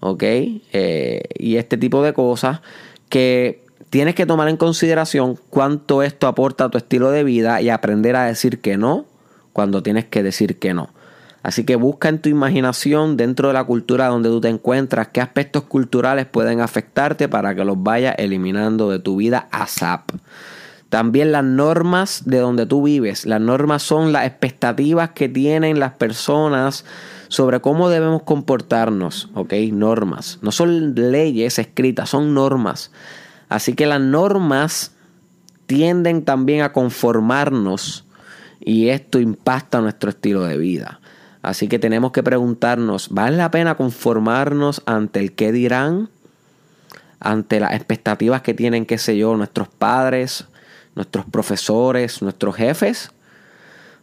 ¿ok? 0.00 0.22
Eh, 0.22 1.22
y 1.38 1.56
este 1.56 1.76
tipo 1.76 2.02
de 2.02 2.12
cosas 2.12 2.60
que 3.08 3.64
tienes 3.90 4.14
que 4.14 4.26
tomar 4.26 4.48
en 4.48 4.56
consideración 4.56 5.38
cuánto 5.50 6.02
esto 6.02 6.26
aporta 6.26 6.64
a 6.64 6.70
tu 6.70 6.78
estilo 6.78 7.10
de 7.10 7.24
vida 7.24 7.60
y 7.60 7.70
aprender 7.70 8.16
a 8.16 8.26
decir 8.26 8.60
que 8.60 8.76
no 8.76 9.06
cuando 9.52 9.82
tienes 9.82 10.04
que 10.04 10.22
decir 10.22 10.58
que 10.58 10.74
no. 10.74 10.90
Así 11.42 11.64
que 11.64 11.76
busca 11.76 12.08
en 12.08 12.20
tu 12.20 12.28
imaginación, 12.28 13.16
dentro 13.16 13.48
de 13.48 13.54
la 13.54 13.64
cultura 13.64 14.08
donde 14.08 14.28
tú 14.28 14.40
te 14.40 14.48
encuentras, 14.48 15.08
qué 15.08 15.20
aspectos 15.20 15.62
culturales 15.62 16.26
pueden 16.26 16.60
afectarte 16.60 17.28
para 17.28 17.54
que 17.54 17.64
los 17.64 17.80
vayas 17.80 18.16
eliminando 18.18 18.90
de 18.90 18.98
tu 18.98 19.16
vida 19.16 19.46
ASAP. 19.52 20.10
También 20.88 21.30
las 21.30 21.44
normas 21.44 22.22
de 22.26 22.38
donde 22.38 22.66
tú 22.66 22.82
vives. 22.82 23.26
Las 23.26 23.40
normas 23.40 23.82
son 23.82 24.12
las 24.12 24.26
expectativas 24.26 25.10
que 25.10 25.28
tienen 25.28 25.78
las 25.78 25.92
personas 25.92 26.84
sobre 27.28 27.60
cómo 27.60 27.88
debemos 27.88 28.22
comportarnos, 28.24 29.30
¿ok? 29.34 29.52
Normas. 29.72 30.38
No 30.42 30.52
son 30.52 30.94
leyes 30.94 31.58
escritas, 31.58 32.10
son 32.10 32.34
normas. 32.34 32.90
Así 33.48 33.74
que 33.74 33.86
las 33.86 34.00
normas 34.00 34.92
tienden 35.66 36.24
también 36.24 36.62
a 36.62 36.72
conformarnos 36.72 38.04
y 38.60 38.88
esto 38.88 39.20
impacta 39.20 39.80
nuestro 39.80 40.10
estilo 40.10 40.44
de 40.44 40.56
vida. 40.56 41.00
Así 41.42 41.68
que 41.68 41.78
tenemos 41.78 42.10
que 42.10 42.24
preguntarnos, 42.24 43.10
¿vale 43.10 43.36
la 43.36 43.50
pena 43.50 43.76
conformarnos 43.76 44.82
ante 44.86 45.20
el 45.20 45.32
qué 45.32 45.52
dirán? 45.52 46.08
Ante 47.20 47.60
las 47.60 47.74
expectativas 47.74 48.42
que 48.42 48.54
tienen, 48.54 48.84
qué 48.84 48.98
sé 48.98 49.16
yo, 49.16 49.36
nuestros 49.36 49.68
padres, 49.68 50.46
nuestros 50.96 51.24
profesores, 51.26 52.22
nuestros 52.22 52.56
jefes. 52.56 53.12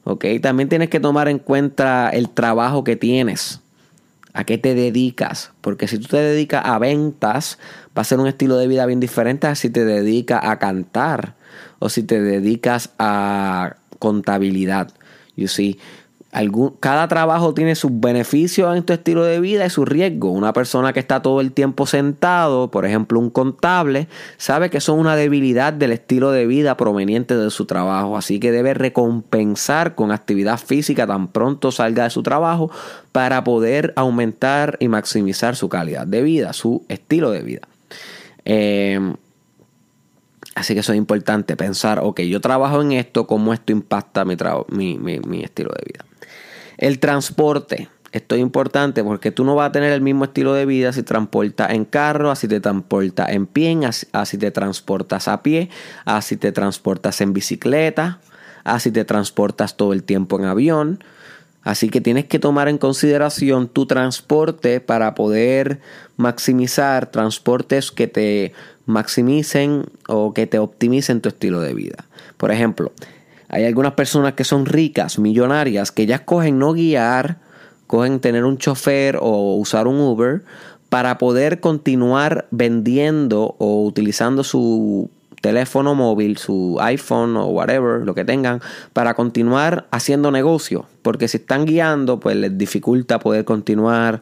¿Ok? 0.05 0.25
También 0.41 0.69
tienes 0.69 0.89
que 0.89 0.99
tomar 0.99 1.27
en 1.27 1.39
cuenta 1.39 2.09
el 2.09 2.29
trabajo 2.29 2.83
que 2.83 2.95
tienes. 2.95 3.62
¿A 4.33 4.45
qué 4.45 4.57
te 4.57 4.73
dedicas? 4.73 5.51
Porque 5.61 5.87
si 5.87 5.99
tú 5.99 6.07
te 6.07 6.17
dedicas 6.17 6.63
a 6.65 6.79
ventas, 6.79 7.59
va 7.95 8.01
a 8.01 8.05
ser 8.05 8.19
un 8.19 8.27
estilo 8.27 8.57
de 8.57 8.67
vida 8.67 8.85
bien 8.85 8.99
diferente 8.99 9.47
a 9.47 9.55
si 9.55 9.69
te 9.69 9.85
dedicas 9.85 10.41
a 10.43 10.57
cantar 10.57 11.35
o 11.79 11.89
si 11.89 12.01
te 12.01 12.19
dedicas 12.21 12.89
a 12.97 13.75
contabilidad. 13.99 14.91
You 15.35 15.47
see, 15.47 15.79
cada 16.79 17.07
trabajo 17.07 17.53
tiene 17.53 17.75
sus 17.75 17.91
beneficios 17.93 18.75
en 18.75 18.83
tu 18.83 18.93
estilo 18.93 19.23
de 19.23 19.39
vida 19.39 19.65
y 19.65 19.69
sus 19.69 19.87
riesgos. 19.87 20.31
Una 20.35 20.51
persona 20.51 20.91
que 20.91 20.99
está 20.99 21.21
todo 21.21 21.41
el 21.41 21.51
tiempo 21.51 21.85
sentado, 21.85 22.71
por 22.71 22.85
ejemplo 22.85 23.19
un 23.19 23.29
contable, 23.29 24.07
sabe 24.37 24.69
que 24.69 24.77
eso 24.77 24.93
es 24.93 24.99
una 24.99 25.15
debilidad 25.15 25.73
del 25.73 25.91
estilo 25.91 26.31
de 26.31 26.47
vida 26.47 26.75
proveniente 26.75 27.37
de 27.37 27.49
su 27.51 27.65
trabajo. 27.65 28.17
Así 28.17 28.39
que 28.39 28.51
debe 28.51 28.73
recompensar 28.73 29.95
con 29.95 30.11
actividad 30.11 30.59
física 30.59 31.05
tan 31.05 31.27
pronto 31.27 31.71
salga 31.71 32.05
de 32.05 32.09
su 32.09 32.23
trabajo 32.23 32.71
para 33.11 33.43
poder 33.43 33.93
aumentar 33.95 34.77
y 34.79 34.87
maximizar 34.87 35.55
su 35.55 35.69
calidad 35.69 36.07
de 36.07 36.23
vida, 36.23 36.53
su 36.53 36.83
estilo 36.89 37.31
de 37.31 37.41
vida. 37.43 37.61
Eh, 38.45 38.99
Así 40.55 40.73
que 40.75 40.81
eso 40.81 40.93
es 40.93 40.97
importante, 40.97 41.55
pensar, 41.57 41.99
ok, 42.03 42.21
yo 42.21 42.39
trabajo 42.39 42.81
en 42.81 42.91
esto, 42.91 43.25
cómo 43.25 43.53
esto 43.53 43.71
impacta 43.71 44.23
mi, 44.23 44.35
mi, 44.99 45.43
estilo 45.43 45.71
de 45.71 45.83
vida. 45.91 46.05
El 46.77 46.99
transporte, 46.99 47.89
esto 48.13 48.35
es 48.35 48.41
importante 48.41 49.03
porque 49.03 49.31
tú 49.31 49.43
no 49.43 49.55
vas 49.55 49.69
a 49.69 49.71
tener 49.71 49.91
el 49.91 50.01
mismo 50.01 50.25
estilo 50.25 50.53
de 50.53 50.67
vida 50.67 50.93
si 50.93 51.01
transportas 51.01 51.71
en 51.71 51.83
carro, 51.83 52.29
así 52.29 52.47
te 52.47 52.59
transportas 52.59 53.29
en 53.29 53.47
pie, 53.47 53.79
así, 54.11 54.37
te 54.37 54.51
transportas 54.51 55.27
a 55.27 55.41
pie, 55.41 55.69
así 56.05 56.37
te 56.37 56.51
transportas 56.51 57.21
en 57.21 57.33
bicicleta, 57.33 58.19
así 58.63 58.91
te 58.91 59.03
transportas 59.03 59.77
todo 59.77 59.93
el 59.93 60.03
tiempo 60.03 60.37
en 60.39 60.45
avión. 60.45 61.03
Así 61.63 61.89
que 61.89 62.01
tienes 62.01 62.25
que 62.25 62.39
tomar 62.39 62.67
en 62.67 62.77
consideración 62.77 63.69
tu 63.69 63.85
transporte 63.85 64.81
para 64.81 65.15
poder 65.15 65.79
maximizar 66.17 67.09
transportes 67.09 67.89
que 67.89 68.07
te 68.07 68.53
maximicen 68.85 69.85
o 70.07 70.33
que 70.33 70.45
te 70.45 70.59
optimicen 70.59 71.21
tu 71.21 71.29
estilo 71.29 71.61
de 71.61 71.73
vida. 71.73 72.05
Por 72.37 72.51
ejemplo, 72.51 72.91
hay 73.53 73.65
algunas 73.65 73.93
personas 73.93 74.33
que 74.33 74.43
son 74.43 74.65
ricas, 74.65 75.19
millonarias, 75.19 75.91
que 75.91 76.07
ya 76.07 76.15
escogen 76.15 76.57
no 76.57 76.73
guiar, 76.73 77.37
cogen 77.85 78.19
tener 78.19 78.45
un 78.45 78.57
chofer 78.57 79.19
o 79.21 79.55
usar 79.57 79.87
un 79.87 79.99
Uber 79.99 80.41
para 80.89 81.19
poder 81.19 81.59
continuar 81.59 82.47
vendiendo 82.49 83.55
o 83.59 83.85
utilizando 83.85 84.43
su 84.43 85.11
teléfono 85.43 85.93
móvil, 85.93 86.37
su 86.37 86.77
iPhone 86.79 87.35
o 87.35 87.47
whatever, 87.47 87.99
lo 88.05 88.15
que 88.15 88.23
tengan, 88.23 88.61
para 88.93 89.13
continuar 89.13 89.87
haciendo 89.91 90.31
negocio. 90.31 90.85
Porque 91.01 91.27
si 91.27 91.35
están 91.35 91.65
guiando, 91.65 92.21
pues 92.21 92.37
les 92.37 92.57
dificulta 92.57 93.19
poder 93.19 93.43
continuar 93.43 94.21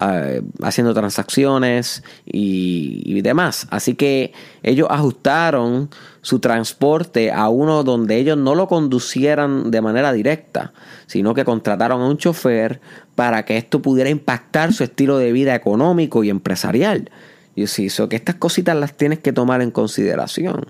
eh, 0.00 0.40
haciendo 0.62 0.94
transacciones 0.94 2.02
y, 2.24 3.02
y, 3.04 3.20
demás. 3.20 3.66
Así 3.68 3.94
que 3.96 4.32
ellos 4.62 4.88
ajustaron 4.90 5.90
su 6.22 6.38
transporte 6.38 7.30
a 7.30 7.50
uno 7.50 7.84
donde 7.84 8.16
ellos 8.16 8.38
no 8.38 8.54
lo 8.54 8.66
conducieran 8.66 9.70
de 9.70 9.82
manera 9.82 10.10
directa, 10.14 10.72
sino 11.06 11.34
que 11.34 11.44
contrataron 11.44 12.00
a 12.00 12.06
un 12.06 12.16
chofer 12.16 12.80
para 13.14 13.44
que 13.44 13.58
esto 13.58 13.82
pudiera 13.82 14.08
impactar 14.08 14.72
su 14.72 14.84
estilo 14.84 15.18
de 15.18 15.32
vida 15.32 15.54
económico 15.54 16.24
y 16.24 16.30
empresarial. 16.30 17.10
Y 17.54 17.66
sí, 17.66 17.90
so 17.90 18.08
que 18.08 18.16
estas 18.16 18.36
cositas 18.36 18.76
las 18.76 18.94
tienes 18.94 19.18
que 19.18 19.32
tomar 19.32 19.62
en 19.62 19.70
consideración. 19.70 20.66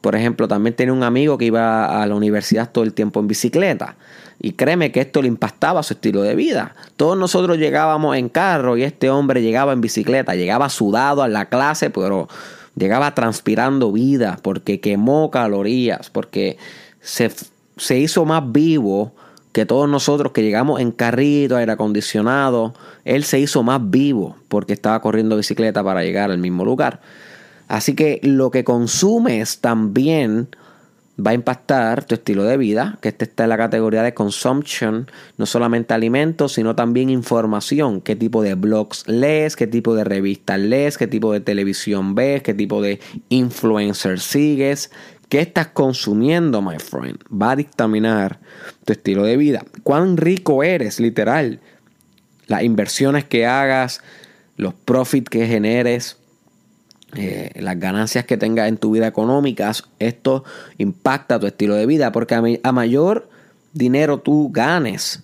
Por 0.00 0.16
ejemplo, 0.16 0.48
también 0.48 0.74
tenía 0.74 0.92
un 0.92 1.02
amigo 1.02 1.38
que 1.38 1.46
iba 1.46 2.02
a 2.02 2.06
la 2.06 2.14
universidad 2.14 2.70
todo 2.70 2.84
el 2.84 2.92
tiempo 2.92 3.20
en 3.20 3.28
bicicleta. 3.28 3.96
Y 4.40 4.52
créeme 4.52 4.92
que 4.92 5.00
esto 5.00 5.22
le 5.22 5.28
impactaba 5.28 5.82
su 5.82 5.94
estilo 5.94 6.22
de 6.22 6.34
vida. 6.34 6.74
Todos 6.96 7.16
nosotros 7.16 7.56
llegábamos 7.56 8.16
en 8.16 8.28
carro 8.28 8.76
y 8.76 8.82
este 8.82 9.08
hombre 9.08 9.40
llegaba 9.40 9.72
en 9.72 9.80
bicicleta. 9.80 10.34
Llegaba 10.34 10.68
sudado 10.68 11.22
a 11.22 11.28
la 11.28 11.48
clase, 11.48 11.88
pero 11.88 12.28
llegaba 12.76 13.14
transpirando 13.14 13.92
vida 13.92 14.38
porque 14.42 14.80
quemó 14.80 15.30
calorías, 15.30 16.10
porque 16.10 16.58
se, 17.00 17.30
se 17.76 17.98
hizo 17.98 18.24
más 18.24 18.52
vivo 18.52 19.14
que 19.54 19.66
todos 19.66 19.88
nosotros 19.88 20.32
que 20.32 20.42
llegamos 20.42 20.80
en 20.80 20.90
carrito, 20.90 21.56
aire 21.56 21.70
acondicionado, 21.70 22.74
él 23.04 23.22
se 23.22 23.38
hizo 23.38 23.62
más 23.62 23.80
vivo 23.88 24.34
porque 24.48 24.72
estaba 24.72 25.00
corriendo 25.00 25.36
bicicleta 25.36 25.84
para 25.84 26.02
llegar 26.02 26.32
al 26.32 26.38
mismo 26.38 26.64
lugar. 26.64 27.00
Así 27.68 27.94
que 27.94 28.18
lo 28.24 28.50
que 28.50 28.64
consumes 28.64 29.60
también 29.60 30.48
va 31.24 31.30
a 31.30 31.34
impactar 31.34 32.04
tu 32.04 32.16
estilo 32.16 32.42
de 32.42 32.56
vida, 32.56 32.98
que 33.00 33.10
este 33.10 33.26
está 33.26 33.44
en 33.44 33.50
la 33.50 33.56
categoría 33.56 34.02
de 34.02 34.12
consumption, 34.12 35.08
no 35.38 35.46
solamente 35.46 35.94
alimentos, 35.94 36.54
sino 36.54 36.74
también 36.74 37.08
información, 37.08 38.00
qué 38.00 38.16
tipo 38.16 38.42
de 38.42 38.54
blogs 38.56 39.06
lees, 39.06 39.54
qué 39.54 39.68
tipo 39.68 39.94
de 39.94 40.02
revistas 40.02 40.58
lees, 40.58 40.98
qué 40.98 41.06
tipo 41.06 41.32
de 41.32 41.38
televisión 41.38 42.16
ves, 42.16 42.42
qué 42.42 42.54
tipo 42.54 42.82
de 42.82 42.98
influencer 43.28 44.18
sigues, 44.18 44.90
qué 45.28 45.40
estás 45.40 45.68
consumiendo, 45.68 46.62
my 46.62 46.78
friend, 46.78 47.18
va 47.30 47.52
a 47.52 47.56
dictaminar 47.56 48.38
tu 48.84 48.92
estilo 48.92 49.24
de 49.24 49.36
vida, 49.36 49.64
cuán 49.82 50.16
rico 50.16 50.62
eres, 50.62 51.00
literal, 51.00 51.60
las 52.46 52.62
inversiones 52.62 53.24
que 53.24 53.46
hagas, 53.46 54.00
los 54.56 54.74
profits 54.74 55.30
que 55.30 55.46
generes, 55.46 56.18
eh, 57.16 57.52
las 57.56 57.78
ganancias 57.78 58.24
que 58.24 58.36
tengas 58.36 58.68
en 58.68 58.76
tu 58.76 58.90
vida 58.90 59.06
económica, 59.06 59.72
esto 59.98 60.44
impacta 60.78 61.38
tu 61.38 61.46
estilo 61.46 61.74
de 61.74 61.86
vida, 61.86 62.12
porque 62.12 62.34
a, 62.62 62.72
mayor 62.72 63.28
dinero 63.72 64.18
tú 64.18 64.50
ganes, 64.52 65.22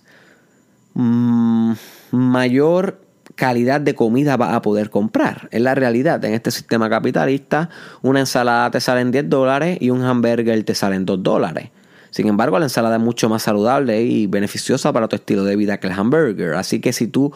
mm, 0.93 1.73
mayor 2.11 3.01
calidad 3.35 3.81
de 3.81 3.95
comida 3.95 4.37
vas 4.37 4.53
a 4.53 4.61
poder 4.61 4.89
comprar. 4.89 5.47
Es 5.51 5.61
la 5.61 5.75
realidad. 5.75 6.23
En 6.25 6.33
este 6.33 6.51
sistema 6.51 6.89
capitalista, 6.89 7.69
una 8.01 8.19
ensalada 8.19 8.71
te 8.71 8.79
sale 8.79 9.01
en 9.01 9.11
10 9.11 9.29
dólares 9.29 9.77
y 9.79 9.89
un 9.89 10.03
hamburger 10.03 10.63
te 10.63 10.75
sale 10.75 10.95
en 10.95 11.05
2 11.05 11.23
dólares. 11.23 11.69
Sin 12.11 12.27
embargo, 12.27 12.59
la 12.59 12.65
ensalada 12.65 12.97
es 12.97 13.01
mucho 13.01 13.29
más 13.29 13.43
saludable 13.43 14.01
y 14.01 14.27
beneficiosa 14.27 14.91
para 14.91 15.07
tu 15.07 15.15
estilo 15.15 15.43
de 15.45 15.55
vida 15.55 15.79
que 15.79 15.87
el 15.87 15.93
hamburger. 15.93 16.55
Así 16.55 16.81
que 16.81 16.91
si 16.91 17.07
tú 17.07 17.33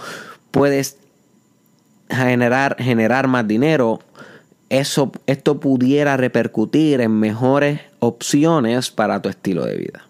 puedes 0.52 0.98
generar, 2.10 2.76
generar 2.78 3.28
más 3.28 3.48
dinero, 3.48 4.00
eso, 4.70 5.12
esto 5.28 5.60
pudiera 5.60 6.18
repercutir 6.18 7.00
en 7.02 7.20
mejores 7.20 7.82
opciones 8.00 8.92
para 8.92 9.22
tu 9.22 9.30
estilo 9.30 9.66
de 9.66 9.76
vida. 9.76 10.08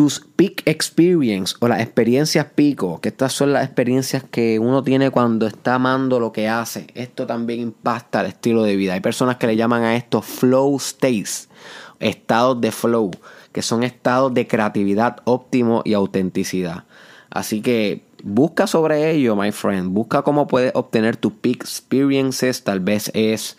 Tus 0.00 0.20
peak 0.20 0.62
experience 0.64 1.54
o 1.60 1.68
las 1.68 1.82
experiencias 1.82 2.46
pico, 2.54 3.02
que 3.02 3.10
estas 3.10 3.34
son 3.34 3.52
las 3.52 3.66
experiencias 3.66 4.24
que 4.24 4.58
uno 4.58 4.82
tiene 4.82 5.10
cuando 5.10 5.46
está 5.46 5.74
amando 5.74 6.18
lo 6.18 6.32
que 6.32 6.48
hace, 6.48 6.86
esto 6.94 7.26
también 7.26 7.60
impacta 7.60 8.22
el 8.22 8.28
estilo 8.28 8.62
de 8.62 8.76
vida. 8.76 8.94
Hay 8.94 9.00
personas 9.00 9.36
que 9.36 9.46
le 9.46 9.56
llaman 9.56 9.82
a 9.82 9.96
esto 9.96 10.22
flow 10.22 10.76
states, 10.78 11.50
estados 11.98 12.58
de 12.62 12.72
flow, 12.72 13.10
que 13.52 13.60
son 13.60 13.82
estados 13.82 14.32
de 14.32 14.46
creatividad 14.46 15.18
óptimo 15.24 15.82
y 15.84 15.92
autenticidad. 15.92 16.84
Así 17.28 17.60
que 17.60 18.02
Busca 18.22 18.66
sobre 18.66 19.10
ello, 19.10 19.36
my 19.36 19.52
friend. 19.52 19.92
Busca 19.92 20.22
cómo 20.22 20.46
puedes 20.46 20.72
obtener 20.74 21.16
tus 21.16 21.32
peak 21.32 21.62
experiences. 21.62 22.64
Tal 22.64 22.80
vez 22.80 23.10
es 23.14 23.56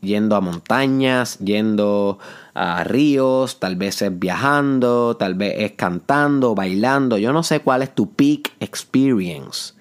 yendo 0.00 0.36
a 0.36 0.40
montañas, 0.40 1.38
yendo 1.38 2.18
a 2.54 2.84
ríos, 2.84 3.60
tal 3.60 3.76
vez 3.76 4.02
es 4.02 4.18
viajando, 4.18 5.16
tal 5.16 5.34
vez 5.34 5.54
es 5.58 5.72
cantando, 5.72 6.54
bailando. 6.54 7.18
Yo 7.18 7.32
no 7.32 7.42
sé 7.42 7.60
cuál 7.60 7.82
es 7.82 7.94
tu 7.94 8.12
peak 8.12 8.52
experience, 8.60 9.74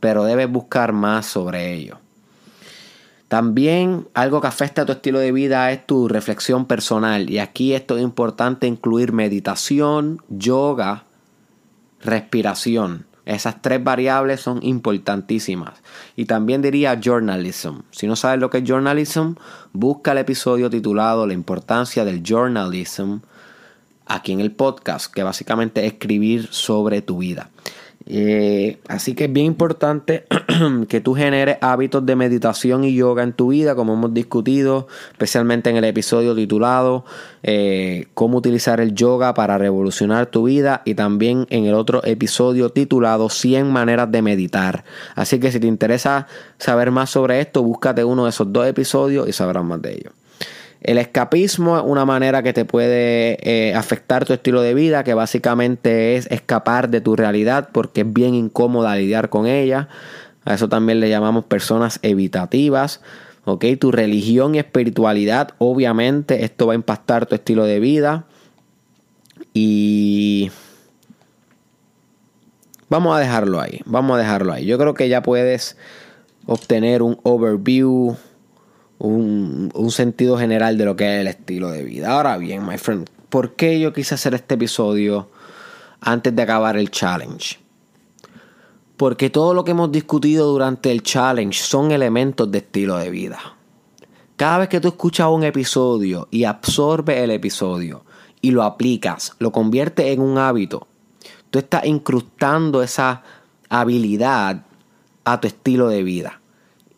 pero 0.00 0.24
debes 0.24 0.50
buscar 0.50 0.92
más 0.92 1.26
sobre 1.26 1.74
ello. 1.74 1.98
También 3.28 4.06
algo 4.14 4.40
que 4.40 4.46
afecta 4.46 4.82
a 4.82 4.86
tu 4.86 4.92
estilo 4.92 5.18
de 5.18 5.32
vida 5.32 5.72
es 5.72 5.84
tu 5.84 6.08
reflexión 6.08 6.64
personal. 6.64 7.28
Y 7.28 7.38
aquí 7.40 7.74
esto 7.74 7.96
es 7.96 8.02
importante 8.02 8.68
incluir 8.68 9.12
meditación, 9.12 10.22
yoga, 10.28 11.04
respiración. 12.02 13.06
Esas 13.26 13.60
tres 13.60 13.82
variables 13.82 14.40
son 14.40 14.60
importantísimas. 14.62 15.74
Y 16.14 16.26
también 16.26 16.62
diría 16.62 16.98
journalism. 17.02 17.80
Si 17.90 18.06
no 18.06 18.14
sabes 18.14 18.38
lo 18.38 18.48
que 18.48 18.58
es 18.58 18.64
journalism, 18.64 19.32
busca 19.72 20.12
el 20.12 20.18
episodio 20.18 20.70
titulado 20.70 21.26
La 21.26 21.34
importancia 21.34 22.04
del 22.04 22.22
journalism 22.22 23.16
aquí 24.06 24.32
en 24.32 24.40
el 24.40 24.52
podcast, 24.52 25.12
que 25.12 25.24
básicamente 25.24 25.84
es 25.84 25.94
escribir 25.94 26.46
sobre 26.52 27.02
tu 27.02 27.18
vida. 27.18 27.50
Eh, 28.08 28.78
así 28.86 29.14
que 29.14 29.24
es 29.24 29.32
bien 29.32 29.46
importante 29.46 30.26
que 30.88 31.00
tú 31.00 31.14
generes 31.14 31.58
hábitos 31.60 32.06
de 32.06 32.14
meditación 32.14 32.84
y 32.84 32.94
yoga 32.94 33.24
en 33.24 33.32
tu 33.32 33.48
vida, 33.48 33.74
como 33.74 33.94
hemos 33.94 34.14
discutido, 34.14 34.86
especialmente 35.10 35.70
en 35.70 35.76
el 35.76 35.84
episodio 35.84 36.34
titulado 36.34 37.04
eh, 37.42 38.06
Cómo 38.14 38.38
utilizar 38.38 38.80
el 38.80 38.94
yoga 38.94 39.34
para 39.34 39.58
revolucionar 39.58 40.26
tu 40.26 40.44
vida 40.44 40.82
y 40.84 40.94
también 40.94 41.46
en 41.50 41.66
el 41.66 41.74
otro 41.74 42.04
episodio 42.04 42.70
titulado 42.70 43.28
100 43.28 43.72
maneras 43.72 44.10
de 44.12 44.22
meditar. 44.22 44.84
Así 45.16 45.40
que 45.40 45.50
si 45.50 45.58
te 45.58 45.66
interesa 45.66 46.28
saber 46.58 46.92
más 46.92 47.10
sobre 47.10 47.40
esto, 47.40 47.62
búscate 47.64 48.04
uno 48.04 48.24
de 48.24 48.30
esos 48.30 48.52
dos 48.52 48.66
episodios 48.66 49.28
y 49.28 49.32
sabrás 49.32 49.64
más 49.64 49.82
de 49.82 49.94
ello. 49.94 50.12
El 50.86 50.98
escapismo 50.98 51.76
es 51.76 51.82
una 51.84 52.04
manera 52.04 52.44
que 52.44 52.52
te 52.52 52.64
puede 52.64 53.38
eh, 53.42 53.74
afectar 53.74 54.24
tu 54.24 54.32
estilo 54.32 54.62
de 54.62 54.72
vida, 54.72 55.02
que 55.02 55.14
básicamente 55.14 56.14
es 56.14 56.28
escapar 56.30 56.90
de 56.90 57.00
tu 57.00 57.16
realidad 57.16 57.70
porque 57.72 58.02
es 58.02 58.12
bien 58.12 58.36
incómoda 58.36 58.94
lidiar 58.94 59.28
con 59.28 59.48
ella. 59.48 59.88
A 60.44 60.54
eso 60.54 60.68
también 60.68 61.00
le 61.00 61.08
llamamos 61.08 61.44
personas 61.44 61.98
evitativas. 62.02 63.00
¿ok? 63.46 63.64
Tu 63.80 63.90
religión 63.90 64.54
y 64.54 64.60
espiritualidad, 64.60 65.54
obviamente, 65.58 66.44
esto 66.44 66.68
va 66.68 66.74
a 66.74 66.76
impactar 66.76 67.26
tu 67.26 67.34
estilo 67.34 67.64
de 67.64 67.80
vida. 67.80 68.26
Y 69.52 70.52
vamos 72.88 73.16
a 73.16 73.18
dejarlo 73.18 73.60
ahí, 73.60 73.80
vamos 73.86 74.14
a 74.14 74.20
dejarlo 74.20 74.52
ahí. 74.52 74.64
Yo 74.66 74.78
creo 74.78 74.94
que 74.94 75.08
ya 75.08 75.20
puedes 75.20 75.76
obtener 76.46 77.02
un 77.02 77.18
overview 77.24 78.16
un, 78.98 79.90
sentido 79.90 80.38
general 80.38 80.78
de 80.78 80.84
lo 80.84 80.96
que 80.96 81.14
es 81.14 81.20
el 81.20 81.26
estilo 81.28 81.70
de 81.70 81.84
vida. 81.84 82.12
Ahora 82.12 82.38
bien, 82.38 82.66
my 82.66 82.78
friend, 82.78 83.08
¿por 83.28 83.54
qué 83.54 83.78
yo 83.80 83.92
quise 83.92 84.14
hacer 84.14 84.34
este 84.34 84.54
episodio 84.54 85.28
antes 86.00 86.34
de 86.34 86.42
acabar 86.42 86.76
el 86.76 86.90
challenge? 86.90 87.58
Porque 88.96 89.30
todo 89.30 89.54
lo 89.54 89.64
que 89.64 89.72
hemos 89.72 89.92
discutido 89.92 90.46
durante 90.46 90.90
el 90.90 91.02
challenge 91.02 91.60
son 91.60 91.90
elementos 91.90 92.50
de 92.50 92.58
estilo 92.58 92.96
de 92.96 93.10
vida. 93.10 93.38
Cada 94.36 94.58
vez 94.58 94.68
que 94.68 94.80
tú 94.80 94.88
escuchas 94.88 95.28
un 95.28 95.44
episodio 95.44 96.28
y 96.30 96.44
absorbes 96.44 97.18
el 97.18 97.30
episodio 97.30 98.04
y 98.40 98.50
lo 98.50 98.62
aplicas, 98.62 99.32
lo 99.38 99.50
conviertes 99.52 100.06
en 100.06 100.20
un 100.20 100.38
hábito, 100.38 100.86
tú 101.50 101.58
estás 101.58 101.84
incrustando 101.86 102.82
esa 102.82 103.22
habilidad 103.68 104.62
a 105.24 105.40
tu 105.40 105.48
estilo 105.48 105.88
de 105.88 106.02
vida. 106.02 106.40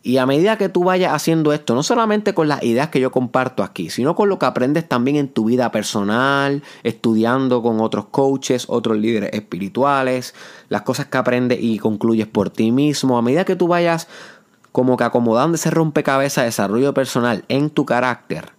Y 0.09 0.17
a 0.17 0.25
medida 0.25 0.57
que 0.57 0.71
tú 0.71 0.85
vayas 0.85 1.13
haciendo 1.13 1.53
esto, 1.53 1.75
no 1.75 1.83
solamente 1.83 2.33
con 2.33 2.49
las 2.49 2.63
ideas 2.63 2.89
que 2.89 2.99
yo 2.99 3.11
comparto 3.11 3.63
aquí, 3.63 3.91
sino 3.91 4.15
con 4.15 4.31
lo 4.31 4.39
que 4.39 4.47
aprendes 4.47 4.89
también 4.89 5.19
en 5.19 5.29
tu 5.29 5.45
vida 5.45 5.71
personal, 5.71 6.63
estudiando 6.83 7.61
con 7.61 7.79
otros 7.83 8.07
coaches, 8.07 8.65
otros 8.71 8.97
líderes 8.97 9.35
espirituales, 9.35 10.35
las 10.71 10.81
cosas 10.81 11.09
que 11.09 11.19
aprendes 11.19 11.59
y 11.61 11.79
concluyes 11.79 12.27
por 12.27 12.49
ti 12.49 12.73
mismo, 12.73 13.19
a 13.19 13.23
medida 13.23 13.45
que 13.45 13.55
tú 13.55 13.69
vayas 13.69 14.09
como 14.73 14.97
que 14.97 15.05
acomodando 15.05 15.57
ese 15.57 15.71
rompecabezas 15.71 16.41
de 16.41 16.47
desarrollo 16.47 16.95
personal 16.95 17.45
en 17.49 17.69
tu 17.69 17.85
carácter, 17.85 18.53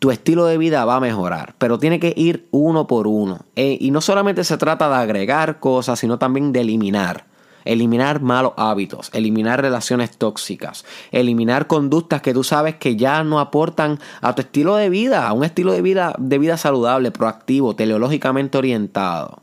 tu 0.00 0.10
estilo 0.10 0.44
de 0.46 0.58
vida 0.58 0.84
va 0.84 0.96
a 0.96 1.00
mejorar, 1.00 1.54
pero 1.58 1.78
tiene 1.78 2.00
que 2.00 2.12
ir 2.16 2.48
uno 2.50 2.88
por 2.88 3.06
uno. 3.06 3.46
Eh, 3.54 3.78
y 3.80 3.92
no 3.92 4.00
solamente 4.00 4.42
se 4.42 4.58
trata 4.58 4.88
de 4.88 4.96
agregar 4.96 5.60
cosas, 5.60 6.00
sino 6.00 6.18
también 6.18 6.50
de 6.50 6.62
eliminar 6.62 7.30
eliminar 7.64 8.20
malos 8.20 8.52
hábitos, 8.56 9.10
eliminar 9.12 9.60
relaciones 9.60 10.16
tóxicas, 10.16 10.84
eliminar 11.10 11.66
conductas 11.66 12.22
que 12.22 12.34
tú 12.34 12.44
sabes 12.44 12.76
que 12.76 12.96
ya 12.96 13.24
no 13.24 13.40
aportan 13.40 13.98
a 14.20 14.34
tu 14.34 14.42
estilo 14.42 14.76
de 14.76 14.90
vida, 14.90 15.26
a 15.26 15.32
un 15.32 15.44
estilo 15.44 15.72
de 15.72 15.82
vida, 15.82 16.14
de 16.18 16.38
vida 16.38 16.56
saludable, 16.56 17.10
proactivo, 17.10 17.74
teleológicamente 17.74 18.58
orientado. 18.58 19.42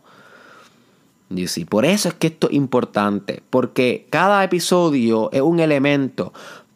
Y 1.29 1.65
por 1.65 1.85
eso 1.85 2.09
es 2.09 2.15
que 2.15 2.27
esto 2.27 2.47
es 2.49 2.55
importante, 2.55 3.43
porque 3.49 4.07
cada 4.09 4.43
episodio 4.43 5.29
es 5.31 5.41
un 5.41 5.59
elemento, 5.59 6.33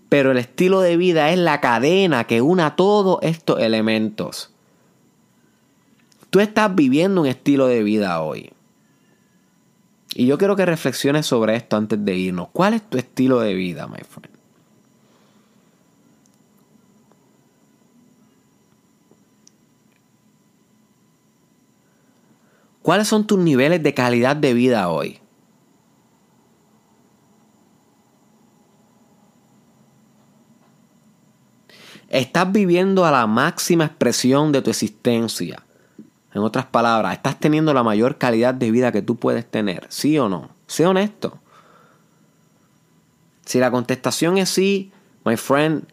pero 0.10 0.32
el 0.32 0.38
estilo 0.38 0.82
de 0.82 0.96
vida 0.96 1.32
es 1.32 1.40
la 1.40 1.60
cadena 1.60 2.26
que 2.26 2.42
una 2.42 2.76
todos 2.76 3.18
estos 3.24 3.60
elementos. 3.60 4.52
Tú 6.30 6.40
estás 6.40 6.74
viviendo 6.76 7.22
un 7.22 7.28
estilo 7.28 7.66
de 7.66 7.82
vida 7.82 8.22
hoy. 8.22 8.52
Y 10.16 10.28
yo 10.28 10.38
quiero 10.38 10.56
que 10.56 10.66
reflexiones 10.66 11.26
sobre 11.26 11.56
esto 11.56 11.76
antes 11.76 12.04
de 12.04 12.16
irnos. 12.16 12.50
¿Cuál 12.54 12.76
es 12.76 12.88
tu 12.88 12.98
estilo 12.98 13.40
de 13.40 13.54
vida, 13.54 13.88
my 13.88 14.04
friend? 14.08 14.34
¿Cuáles 22.84 23.08
son 23.08 23.26
tus 23.26 23.40
niveles 23.40 23.82
de 23.82 23.94
calidad 23.94 24.36
de 24.36 24.54
vida 24.54 24.90
hoy? 24.90 25.20
¿Estás 32.10 32.52
viviendo 32.52 33.06
a 33.06 33.12
la 33.12 33.26
máxima 33.26 33.86
expresión 33.86 34.52
de 34.52 34.62
tu 34.62 34.70
existencia? 34.70 35.64
En 36.34 36.42
otras 36.42 36.66
palabras, 36.66 37.14
¿estás 37.14 37.40
teniendo 37.40 37.74
la 37.74 37.84
mayor 37.84 38.18
calidad 38.18 38.54
de 38.54 38.72
vida 38.72 38.92
que 38.92 39.02
tú 39.02 39.18
puedes 39.18 39.50
tener? 39.50 39.86
¿Sí 39.90 40.18
o 40.18 40.30
no? 40.30 40.50
Sé 40.66 40.88
honesto. 40.88 41.38
Si 43.46 43.60
la 43.60 43.70
contestación 43.70 44.38
es 44.38 44.50
sí, 44.50 44.92
my 45.26 45.38
friend, 45.38 45.86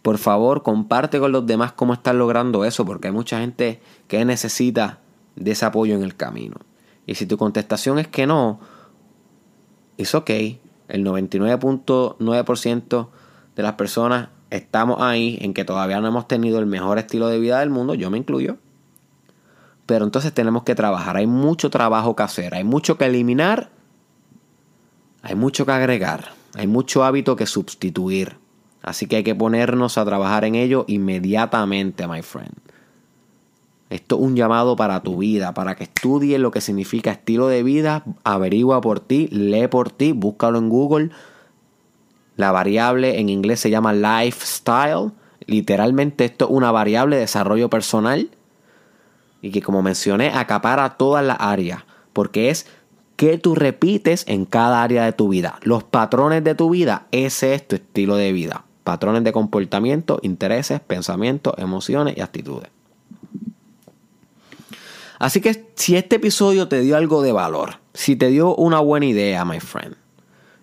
por 0.00 0.18
favor, 0.18 0.62
comparte 0.62 1.18
con 1.18 1.32
los 1.32 1.46
demás 1.46 1.72
cómo 1.72 1.92
estás 1.92 2.14
logrando 2.14 2.64
eso, 2.64 2.86
porque 2.86 3.08
hay 3.08 3.14
mucha 3.14 3.40
gente 3.40 3.80
que 4.08 4.24
necesita 4.24 5.00
de 5.36 5.50
ese 5.50 5.66
apoyo 5.66 5.94
en 5.94 6.02
el 6.02 6.16
camino. 6.16 6.56
Y 7.06 7.16
si 7.16 7.26
tu 7.26 7.36
contestación 7.36 7.98
es 7.98 8.08
que 8.08 8.26
no, 8.26 8.60
es 9.98 10.14
ok. 10.14 10.30
El 10.88 11.04
99.9% 11.04 13.08
de 13.56 13.62
las 13.62 13.72
personas 13.74 14.28
estamos 14.50 15.00
ahí 15.00 15.38
en 15.40 15.54
que 15.54 15.64
todavía 15.64 16.00
no 16.00 16.08
hemos 16.08 16.28
tenido 16.28 16.58
el 16.58 16.66
mejor 16.66 16.98
estilo 16.98 17.28
de 17.28 17.38
vida 17.38 17.60
del 17.60 17.70
mundo, 17.70 17.94
yo 17.94 18.10
me 18.10 18.18
incluyo. 18.18 18.58
Pero 19.86 20.04
entonces 20.04 20.32
tenemos 20.32 20.62
que 20.62 20.74
trabajar, 20.74 21.16
hay 21.16 21.26
mucho 21.26 21.70
trabajo 21.70 22.16
que 22.16 22.22
hacer, 22.22 22.54
hay 22.54 22.64
mucho 22.64 22.96
que 22.96 23.04
eliminar, 23.04 23.70
hay 25.22 25.34
mucho 25.34 25.66
que 25.66 25.72
agregar, 25.72 26.32
hay 26.54 26.66
mucho 26.66 27.04
hábito 27.04 27.36
que 27.36 27.46
sustituir. 27.46 28.36
Así 28.82 29.06
que 29.06 29.16
hay 29.16 29.24
que 29.24 29.34
ponernos 29.34 29.96
a 29.98 30.04
trabajar 30.04 30.44
en 30.44 30.54
ello 30.54 30.84
inmediatamente, 30.88 32.06
my 32.06 32.22
friend. 32.22 32.54
Esto 33.90 34.16
es 34.16 34.22
un 34.22 34.36
llamado 34.36 34.76
para 34.76 35.02
tu 35.02 35.18
vida, 35.18 35.54
para 35.54 35.76
que 35.76 35.84
estudies 35.84 36.40
lo 36.40 36.50
que 36.50 36.60
significa 36.60 37.12
estilo 37.12 37.48
de 37.48 37.62
vida, 37.62 38.04
averigua 38.24 38.80
por 38.80 39.00
ti, 39.00 39.28
lee 39.28 39.68
por 39.68 39.90
ti, 39.90 40.12
búscalo 40.12 40.58
en 40.58 40.68
Google. 40.68 41.10
La 42.36 42.52
variable 42.52 43.20
en 43.20 43.28
inglés 43.28 43.60
se 43.60 43.70
llama 43.70 43.92
lifestyle. 43.92 45.12
Literalmente 45.46 46.24
esto 46.24 46.46
es 46.46 46.50
una 46.50 46.72
variable 46.72 47.16
de 47.16 47.22
desarrollo 47.22 47.68
personal 47.70 48.30
y 49.44 49.50
que 49.50 49.60
como 49.60 49.82
mencioné 49.82 50.30
acapara 50.30 50.96
todas 50.96 51.22
las 51.22 51.36
áreas, 51.38 51.82
porque 52.14 52.48
es 52.48 52.66
que 53.16 53.36
tú 53.36 53.54
repites 53.54 54.24
en 54.26 54.46
cada 54.46 54.82
área 54.82 55.04
de 55.04 55.12
tu 55.12 55.28
vida. 55.28 55.58
Los 55.62 55.84
patrones 55.84 56.42
de 56.42 56.54
tu 56.54 56.70
vida, 56.70 57.06
ese 57.12 57.52
es 57.52 57.68
tu 57.68 57.76
estilo 57.76 58.16
de 58.16 58.32
vida. 58.32 58.64
Patrones 58.84 59.22
de 59.22 59.32
comportamiento, 59.32 60.18
intereses, 60.22 60.80
pensamientos, 60.80 61.52
emociones 61.58 62.16
y 62.16 62.22
actitudes. 62.22 62.70
Así 65.18 65.42
que 65.42 65.66
si 65.74 65.96
este 65.96 66.16
episodio 66.16 66.66
te 66.66 66.80
dio 66.80 66.96
algo 66.96 67.20
de 67.20 67.32
valor, 67.32 67.80
si 67.92 68.16
te 68.16 68.28
dio 68.28 68.56
una 68.56 68.80
buena 68.80 69.04
idea, 69.04 69.44
my 69.44 69.60
friend, 69.60 69.94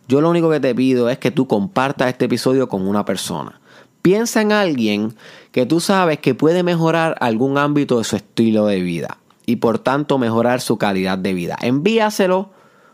yo 0.08 0.22
lo 0.22 0.30
único 0.32 0.50
que 0.50 0.60
te 0.60 0.74
pido 0.74 1.08
es 1.08 1.20
que 1.20 1.30
tú 1.30 1.46
compartas 1.48 2.10
este 2.10 2.26
episodio 2.26 2.67
con 2.67 2.88
una 2.88 3.06
persona. 3.06 3.61
Piensa 4.02 4.42
en 4.42 4.52
alguien 4.52 5.16
que 5.52 5.66
tú 5.66 5.80
sabes 5.80 6.20
que 6.20 6.34
puede 6.34 6.64
mejorar 6.64 7.16
algún 7.20 7.58
ámbito 7.58 7.98
de 7.98 8.04
su 8.04 8.16
estilo 8.16 8.66
de 8.66 8.82
vida 8.82 9.18
y 9.46 9.58
por 9.58 9.80
tanto 9.80 10.18
mejorar 10.18 10.62
su 10.62 10.78
calidad 10.78 11.18
de 11.18 11.34
vida. 11.34 11.58
Envíaselo 11.62 12.50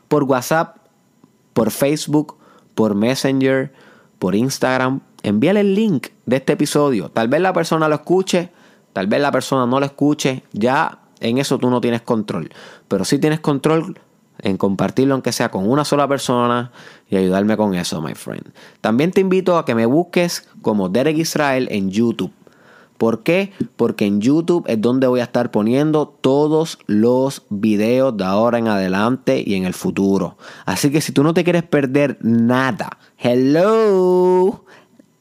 por 0.08 0.24
WhatsApp, 0.24 0.78
por 1.54 1.72
Facebook, 1.72 2.38
por 2.76 2.96
Messenger, 2.96 3.74
por 4.20 4.36
Instagram. 4.36 5.02
Envíale 5.24 5.62
el 5.62 5.76
link 5.76 6.08
de 6.26 6.38
este 6.38 6.54
episodio. 6.54 7.10
Tal 7.10 7.28
vez 7.28 7.42
la 7.42 7.54
persona 7.54 7.88
lo 7.88 7.96
escuche, 7.96 8.52
tal 8.94 9.08
vez 9.08 9.22
la 9.22 9.32
persona 9.32 9.66
no 9.66 9.80
lo 9.80 9.86
escuche. 9.86 10.44
Ya 10.54 11.00
en 11.20 11.38
eso 11.38 11.58
tú 11.58 11.70
no 11.70 11.82
tienes 11.82 12.02
control. 12.02 12.52
Pero 12.88 13.06
sí 13.06 13.20
tienes 13.20 13.40
control 13.40 14.00
en 14.40 14.58
compartirlo 14.58 15.14
aunque 15.16 15.32
sea 15.32 15.50
con 15.50 15.70
una 15.70 15.84
sola 15.84 16.08
persona 16.08 16.72
y 17.10 17.16
ayudarme 17.16 17.58
con 17.58 17.74
eso, 17.74 18.02
my 18.02 18.16
friend. 18.16 18.52
También 18.82 19.12
te 19.12 19.22
invito 19.22 19.58
a 19.58 19.66
que 19.66 19.76
me 19.76 19.86
busques 19.86 20.48
como 20.62 20.90
Derek 20.90 21.18
Israel 21.18 21.68
en 21.72 21.90
YouTube. 21.90 22.32
¿Por 22.98 23.22
qué? 23.22 23.52
Porque 23.76 24.06
en 24.06 24.22
YouTube 24.22 24.66
es 24.68 24.82
donde 24.82 25.06
voy 25.08 25.20
a 25.20 25.24
estar 25.24 25.52
poniendo 25.52 26.08
todos 26.08 26.80
los 26.88 27.44
videos 27.50 28.18
de 28.18 28.24
ahora 28.24 28.58
en 28.58 28.68
adelante 28.68 29.44
y 29.46 29.54
en 29.54 29.66
el 29.66 29.76
futuro. 29.76 30.38
Así 30.66 30.92
que 30.92 31.02
si 31.02 31.12
tú 31.12 31.24
no 31.24 31.34
te 31.34 31.44
quieres 31.44 31.64
perder 31.64 32.18
nada, 32.22 32.98
hello, 33.20 34.66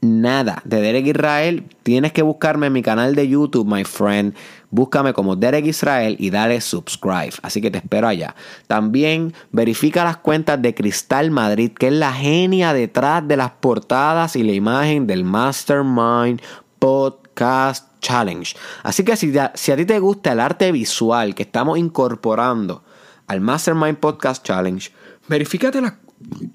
nada 0.00 0.62
de 0.64 0.80
Derek 0.80 1.06
Israel, 1.06 1.64
tienes 1.82 2.12
que 2.12 2.22
buscarme 2.22 2.68
en 2.68 2.72
mi 2.72 2.82
canal 2.82 3.14
de 3.14 3.28
YouTube, 3.28 3.66
my 3.66 3.84
friend. 3.84 4.34
Búscame 4.70 5.12
como 5.12 5.36
Derek 5.36 5.66
Israel 5.66 6.16
y 6.18 6.30
dale 6.30 6.60
subscribe. 6.60 7.32
Así 7.42 7.60
que 7.60 7.70
te 7.70 7.78
espero 7.78 8.08
allá. 8.08 8.34
También 8.66 9.32
verifica 9.52 10.04
las 10.04 10.18
cuentas 10.18 10.60
de 10.60 10.74
Cristal 10.74 11.30
Madrid, 11.30 11.72
que 11.72 11.88
es 11.88 11.92
la 11.92 12.12
genia 12.12 12.72
detrás 12.72 13.26
de 13.26 13.36
las 13.36 13.52
portadas 13.52 14.36
y 14.36 14.42
la 14.42 14.52
imagen 14.52 15.06
del 15.06 15.24
Mastermind 15.24 16.40
Podcast 16.78 17.88
Challenge. 18.00 18.56
Así 18.82 19.04
que 19.04 19.16
si, 19.16 19.32
si 19.54 19.72
a 19.72 19.76
ti 19.76 19.84
te 19.84 19.98
gusta 19.98 20.32
el 20.32 20.40
arte 20.40 20.72
visual 20.72 21.34
que 21.34 21.42
estamos 21.42 21.78
incorporando 21.78 22.84
al 23.26 23.40
Mastermind 23.40 23.98
Podcast 23.98 24.44
Challenge, 24.44 24.90
verifícate 25.28 25.80
las 25.80 25.94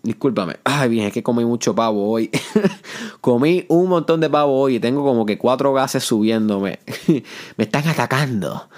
Discúlpame. 0.04 0.58
Ay, 0.64 0.90
bien, 0.90 1.08
es 1.08 1.14
que 1.14 1.24
comí 1.24 1.46
mucho 1.46 1.76
pavo 1.76 2.10
hoy. 2.10 2.32
comí 3.22 3.66
un 3.70 3.90
montón 3.90 4.20
de 4.20 4.30
pavo 4.30 4.60
hoy 4.60 4.76
y 4.76 4.80
tengo 4.80 5.04
como 5.04 5.26
que 5.26 5.38
cuatro 5.38 5.74
gases 5.74 6.04
subiéndome. 6.04 6.80
Me 7.58 7.64
están 7.64 7.88
atacando. 7.88 8.70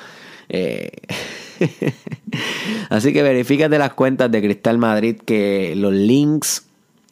Eh, 0.49 0.91
así 2.89 3.13
que 3.13 3.23
verifícate 3.23 3.77
las 3.77 3.93
cuentas 3.93 4.29
de 4.29 4.41
Cristal 4.41 4.77
Madrid 4.77 5.17
que 5.25 5.73
los 5.75 5.93
links 5.93 6.65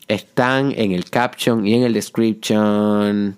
están 0.07 0.73
en 0.75 0.91
el 0.91 1.09
caption 1.09 1.65
y 1.65 1.75
en 1.75 1.83
el 1.83 1.93
description. 1.93 3.37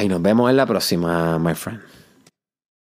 Y 0.00 0.08
nos 0.08 0.22
vemos 0.22 0.50
en 0.50 0.56
la 0.56 0.66
próxima, 0.66 1.38
my 1.38 1.54
friend. 1.54 1.87